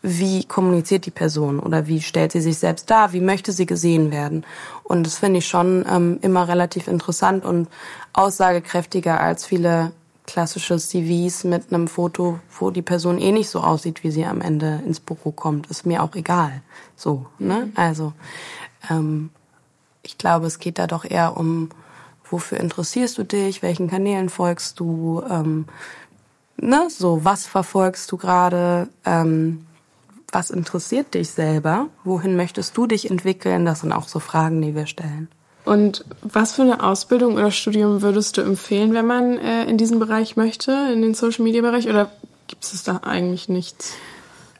wie 0.01 0.45
kommuniziert 0.45 1.05
die 1.05 1.11
Person 1.11 1.59
oder 1.59 1.87
wie 1.87 2.01
stellt 2.01 2.31
sie 2.31 2.41
sich 2.41 2.57
selbst 2.57 2.89
dar, 2.91 3.11
wie 3.11 3.21
möchte 3.21 3.51
sie 3.51 3.65
gesehen 3.65 4.11
werden. 4.11 4.45
Und 4.83 5.05
das 5.05 5.17
finde 5.17 5.39
ich 5.39 5.47
schon 5.47 5.83
ähm, 5.89 6.19
immer 6.21 6.47
relativ 6.47 6.87
interessant 6.87 7.43
und 7.43 7.67
aussagekräftiger 8.13 9.19
als 9.19 9.45
viele 9.45 9.91
klassische 10.27 10.77
CVs 10.77 11.43
mit 11.43 11.71
einem 11.71 11.87
Foto, 11.87 12.39
wo 12.59 12.71
die 12.71 12.81
Person 12.81 13.19
eh 13.19 13.31
nicht 13.31 13.49
so 13.49 13.61
aussieht, 13.61 14.03
wie 14.03 14.11
sie 14.11 14.25
am 14.25 14.41
Ende 14.41 14.81
ins 14.85 14.99
Büro 14.99 15.31
kommt. 15.31 15.67
Ist 15.67 15.85
mir 15.85 16.03
auch 16.03 16.15
egal. 16.15 16.61
So, 16.95 17.25
ne? 17.39 17.71
Also 17.75 18.13
ähm, 18.89 19.29
ich 20.01 20.17
glaube, 20.17 20.47
es 20.47 20.59
geht 20.59 20.79
da 20.79 20.87
doch 20.87 21.05
eher 21.05 21.37
um, 21.37 21.69
wofür 22.29 22.59
interessierst 22.59 23.17
du 23.17 23.23
dich, 23.23 23.61
welchen 23.61 23.89
Kanälen 23.89 24.29
folgst 24.29 24.79
du, 24.79 25.23
ähm, 25.29 25.65
ne? 26.57 26.87
So, 26.89 27.23
was 27.23 27.45
verfolgst 27.45 28.11
du 28.11 28.17
gerade? 28.17 28.89
Ähm, 29.05 29.65
was 30.31 30.49
interessiert 30.49 31.13
dich 31.13 31.29
selber? 31.29 31.87
Wohin 32.03 32.35
möchtest 32.35 32.75
du 32.75 32.87
dich 32.87 33.09
entwickeln? 33.09 33.65
Das 33.65 33.81
sind 33.81 33.93
auch 33.93 34.07
so 34.07 34.19
Fragen, 34.19 34.61
die 34.61 34.75
wir 34.75 34.85
stellen. 34.85 35.29
Und 35.65 36.05
was 36.21 36.53
für 36.53 36.61
eine 36.61 36.83
Ausbildung 36.83 37.33
oder 37.33 37.51
Studium 37.51 38.01
würdest 38.01 38.37
du 38.37 38.41
empfehlen, 38.41 38.93
wenn 38.93 39.07
man 39.07 39.37
äh, 39.37 39.65
in 39.65 39.77
diesen 39.77 39.99
Bereich 39.99 40.37
möchte, 40.37 40.71
in 40.93 41.01
den 41.01 41.15
Social 41.15 41.43
Media 41.43 41.61
Bereich? 41.61 41.89
Oder 41.89 42.11
gibt 42.47 42.63
es 42.63 42.83
da 42.83 42.97
eigentlich 42.97 43.49
nichts? 43.49 43.93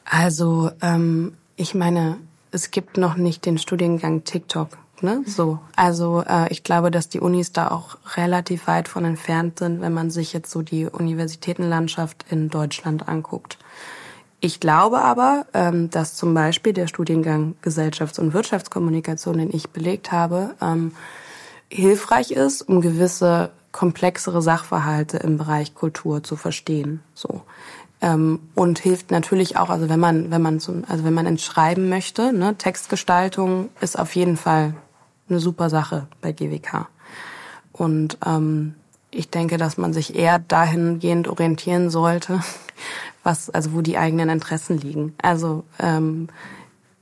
Also, 0.04 0.70
ähm, 0.82 1.34
ich 1.56 1.74
meine, 1.74 2.18
es 2.50 2.70
gibt 2.70 2.96
noch 2.96 3.16
nicht 3.16 3.46
den 3.46 3.58
Studiengang 3.58 4.24
TikTok. 4.24 4.68
Ne? 5.02 5.22
So. 5.26 5.58
Also 5.76 6.24
äh, 6.26 6.50
ich 6.50 6.62
glaube, 6.62 6.90
dass 6.90 7.08
die 7.08 7.20
Unis 7.20 7.52
da 7.52 7.70
auch 7.70 7.98
relativ 8.16 8.66
weit 8.66 8.88
von 8.88 9.04
entfernt 9.04 9.58
sind, 9.58 9.80
wenn 9.82 9.92
man 9.92 10.10
sich 10.10 10.32
jetzt 10.32 10.50
so 10.50 10.62
die 10.62 10.86
Universitätenlandschaft 10.86 12.24
in 12.30 12.48
Deutschland 12.48 13.06
anguckt. 13.06 13.58
Ich 14.46 14.60
glaube 14.60 15.02
aber, 15.02 15.46
ähm, 15.54 15.90
dass 15.90 16.14
zum 16.14 16.32
Beispiel 16.32 16.72
der 16.72 16.86
Studiengang 16.86 17.56
Gesellschafts- 17.62 18.20
und 18.20 18.32
Wirtschaftskommunikation, 18.32 19.38
den 19.38 19.52
ich 19.52 19.70
belegt 19.70 20.12
habe, 20.12 20.54
ähm, 20.62 20.92
hilfreich 21.68 22.30
ist, 22.30 22.62
um 22.62 22.80
gewisse 22.80 23.50
komplexere 23.72 24.42
Sachverhalte 24.42 25.16
im 25.16 25.36
Bereich 25.36 25.74
Kultur 25.74 26.22
zu 26.22 26.36
verstehen. 26.36 27.00
So 27.12 27.42
ähm, 28.00 28.38
und 28.54 28.78
hilft 28.78 29.10
natürlich 29.10 29.56
auch, 29.56 29.68
also 29.68 29.88
wenn 29.88 29.98
man 29.98 30.30
wenn 30.30 30.42
man 30.42 30.60
zum, 30.60 30.84
also 30.86 31.02
wenn 31.02 31.14
man 31.14 31.26
entschreiben 31.26 31.88
möchte, 31.88 32.32
ne, 32.32 32.54
Textgestaltung 32.56 33.70
ist 33.80 33.98
auf 33.98 34.14
jeden 34.14 34.36
Fall 34.36 34.74
eine 35.28 35.40
super 35.40 35.70
Sache 35.70 36.06
bei 36.20 36.30
GWK. 36.30 36.86
Und 37.72 38.16
ähm, 38.24 38.76
ich 39.16 39.30
denke, 39.30 39.56
dass 39.56 39.76
man 39.76 39.92
sich 39.92 40.14
eher 40.16 40.38
dahingehend 40.38 41.28
orientieren 41.28 41.90
sollte, 41.90 42.40
was, 43.22 43.50
also 43.50 43.72
wo 43.72 43.80
die 43.80 43.98
eigenen 43.98 44.28
Interessen 44.28 44.78
liegen. 44.78 45.14
Also 45.20 45.64
ähm, 45.78 46.28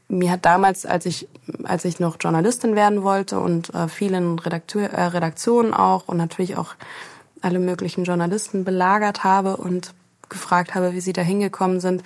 mir 0.09 0.31
hat 0.31 0.45
damals, 0.45 0.87
als 0.87 1.07
ich, 1.07 1.29
als 1.65 1.85
ich 1.85 2.01
noch 2.01 2.17
Journalistin 2.21 2.77
werden 2.77 3.03
wollte 3.03 3.41
und 3.41 3.75
äh, 3.75 3.89
vielen 3.89 4.39
Redakteur, 4.39 4.91
äh, 4.91 5.05
Redaktionen 5.07 5.75
auch 5.75 6.09
und 6.09 6.17
natürlich 6.17 6.57
auch 6.57 6.75
alle 7.41 7.59
möglichen 7.59 8.05
Journalisten 8.05 8.65
belagert 8.65 9.25
habe 9.25 9.57
und 9.57 9.93
gefragt 10.29 10.75
habe, 10.75 10.93
wie 10.93 11.01
sie 11.01 11.13
da 11.13 11.23
hingekommen 11.23 11.81
sind, 11.81 12.03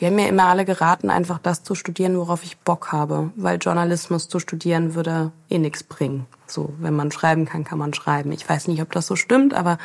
die 0.00 0.06
haben 0.06 0.16
mir 0.16 0.28
immer 0.28 0.44
alle 0.44 0.64
geraten, 0.64 1.10
einfach 1.10 1.38
das 1.38 1.62
zu 1.62 1.74
studieren, 1.74 2.18
worauf 2.18 2.44
ich 2.44 2.58
Bock 2.58 2.92
habe, 2.92 3.30
weil 3.36 3.58
Journalismus 3.58 4.28
zu 4.28 4.38
studieren 4.38 4.94
würde 4.94 5.32
eh 5.48 5.58
nichts 5.58 5.82
bringen. 5.82 6.26
So, 6.46 6.72
wenn 6.78 6.94
man 6.94 7.12
schreiben 7.12 7.44
kann, 7.44 7.64
kann 7.64 7.78
man 7.78 7.94
schreiben. 7.94 8.32
Ich 8.32 8.48
weiß 8.48 8.68
nicht, 8.68 8.82
ob 8.82 8.92
das 8.92 9.06
so 9.06 9.16
stimmt, 9.16 9.54
aber 9.54 9.78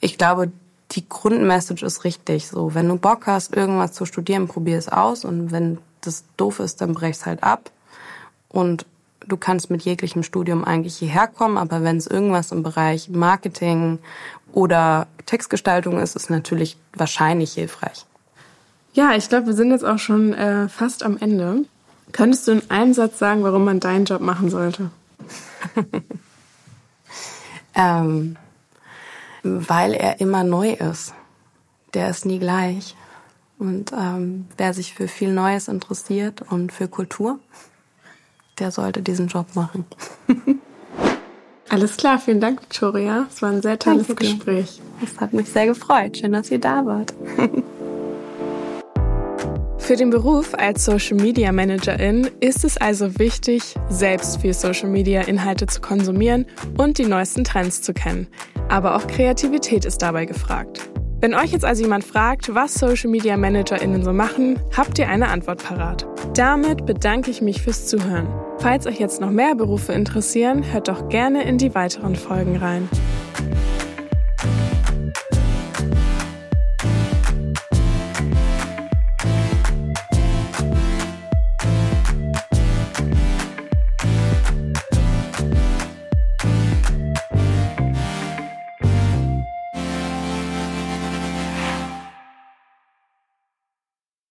ich 0.00 0.18
glaube, 0.18 0.52
die 0.92 1.08
Grundmessage 1.08 1.84
ist 1.84 2.04
richtig. 2.04 2.48
So, 2.48 2.74
wenn 2.74 2.88
du 2.88 2.96
Bock 2.96 3.26
hast, 3.26 3.54
irgendwas 3.54 3.92
zu 3.92 4.06
studieren, 4.06 4.48
probier 4.48 4.78
es 4.78 4.88
aus. 4.88 5.24
Und 5.24 5.52
wenn 5.52 5.78
das 6.00 6.24
doof 6.36 6.60
ist, 6.60 6.80
dann 6.80 6.94
brech's 6.94 7.26
halt 7.26 7.42
ab. 7.42 7.70
Und 8.48 8.86
du 9.26 9.36
kannst 9.36 9.70
mit 9.70 9.82
jeglichem 9.82 10.22
Studium 10.22 10.64
eigentlich 10.64 10.96
hierher 10.96 11.26
kommen, 11.26 11.58
aber 11.58 11.82
wenn 11.82 11.96
es 11.96 12.06
irgendwas 12.06 12.52
im 12.52 12.62
Bereich 12.62 13.08
Marketing 13.08 13.98
oder 14.52 15.06
Textgestaltung 15.26 15.98
ist, 15.98 16.16
ist 16.16 16.30
natürlich 16.30 16.76
wahrscheinlich 16.94 17.52
hilfreich. 17.52 18.06
Ja, 18.92 19.14
ich 19.14 19.28
glaube, 19.28 19.46
wir 19.46 19.54
sind 19.54 19.70
jetzt 19.70 19.84
auch 19.84 19.98
schon 19.98 20.32
äh, 20.32 20.68
fast 20.68 21.02
am 21.02 21.18
Ende. 21.18 21.64
Könntest 22.12 22.48
du 22.48 22.52
in 22.52 22.70
einem 22.70 22.94
Satz 22.94 23.18
sagen, 23.18 23.42
warum 23.42 23.64
man 23.64 23.80
deinen 23.80 24.06
Job 24.06 24.20
machen 24.20 24.50
sollte? 24.50 24.90
ähm, 27.74 28.36
weil 29.42 29.92
er 29.92 30.20
immer 30.20 30.42
neu 30.42 30.72
ist. 30.72 31.14
Der 31.94 32.10
ist 32.10 32.24
nie 32.24 32.38
gleich. 32.38 32.96
Und 33.58 33.92
ähm, 33.92 34.46
wer 34.56 34.72
sich 34.72 34.94
für 34.94 35.08
viel 35.08 35.32
Neues 35.32 35.68
interessiert 35.68 36.42
und 36.50 36.72
für 36.72 36.88
Kultur, 36.88 37.38
der 38.60 38.70
sollte 38.70 39.02
diesen 39.02 39.28
Job 39.28 39.46
machen. 39.54 39.84
Alles 41.70 41.96
klar, 41.96 42.18
vielen 42.18 42.40
Dank, 42.40 42.62
Victoria. 42.62 43.26
Es 43.30 43.42
war 43.42 43.50
ein 43.50 43.60
sehr 43.60 43.78
tolles 43.78 44.06
Danke 44.06 44.24
Gespräch. 44.24 44.80
Es 45.04 45.20
hat 45.20 45.34
mich 45.34 45.48
sehr 45.50 45.66
gefreut. 45.66 46.16
Schön, 46.16 46.32
dass 46.32 46.50
ihr 46.50 46.58
da 46.58 46.84
wart. 46.86 47.12
Für 49.78 49.96
den 49.96 50.10
Beruf 50.10 50.52
als 50.54 50.84
Social 50.84 51.16
Media 51.16 51.50
Managerin 51.50 52.28
ist 52.40 52.62
es 52.62 52.76
also 52.76 53.18
wichtig, 53.18 53.74
selbst 53.88 54.38
viel 54.38 54.52
Social 54.52 54.90
Media 54.90 55.22
Inhalte 55.22 55.66
zu 55.66 55.80
konsumieren 55.80 56.44
und 56.76 56.98
die 56.98 57.06
neuesten 57.06 57.42
Trends 57.42 57.80
zu 57.80 57.94
kennen. 57.94 58.26
Aber 58.68 58.96
auch 58.96 59.06
Kreativität 59.06 59.86
ist 59.86 60.02
dabei 60.02 60.26
gefragt. 60.26 60.90
Wenn 61.20 61.34
euch 61.34 61.52
jetzt 61.52 61.64
also 61.64 61.82
jemand 61.82 62.04
fragt, 62.04 62.54
was 62.54 62.74
Social 62.74 63.10
Media 63.10 63.38
ManagerInnen 63.38 64.04
so 64.04 64.12
machen, 64.12 64.60
habt 64.76 64.98
ihr 64.98 65.08
eine 65.08 65.28
Antwort 65.28 65.64
parat. 65.64 66.06
Damit 66.34 66.84
bedanke 66.84 67.30
ich 67.30 67.40
mich 67.40 67.62
fürs 67.62 67.86
Zuhören. 67.86 68.28
Falls 68.60 68.86
euch 68.86 68.98
jetzt 68.98 69.20
noch 69.20 69.30
mehr 69.30 69.54
Berufe 69.54 69.92
interessieren, 69.92 70.64
hört 70.72 70.88
doch 70.88 71.08
gerne 71.08 71.44
in 71.44 71.58
die 71.58 71.74
weiteren 71.74 72.16
Folgen 72.16 72.56
rein. 72.56 72.88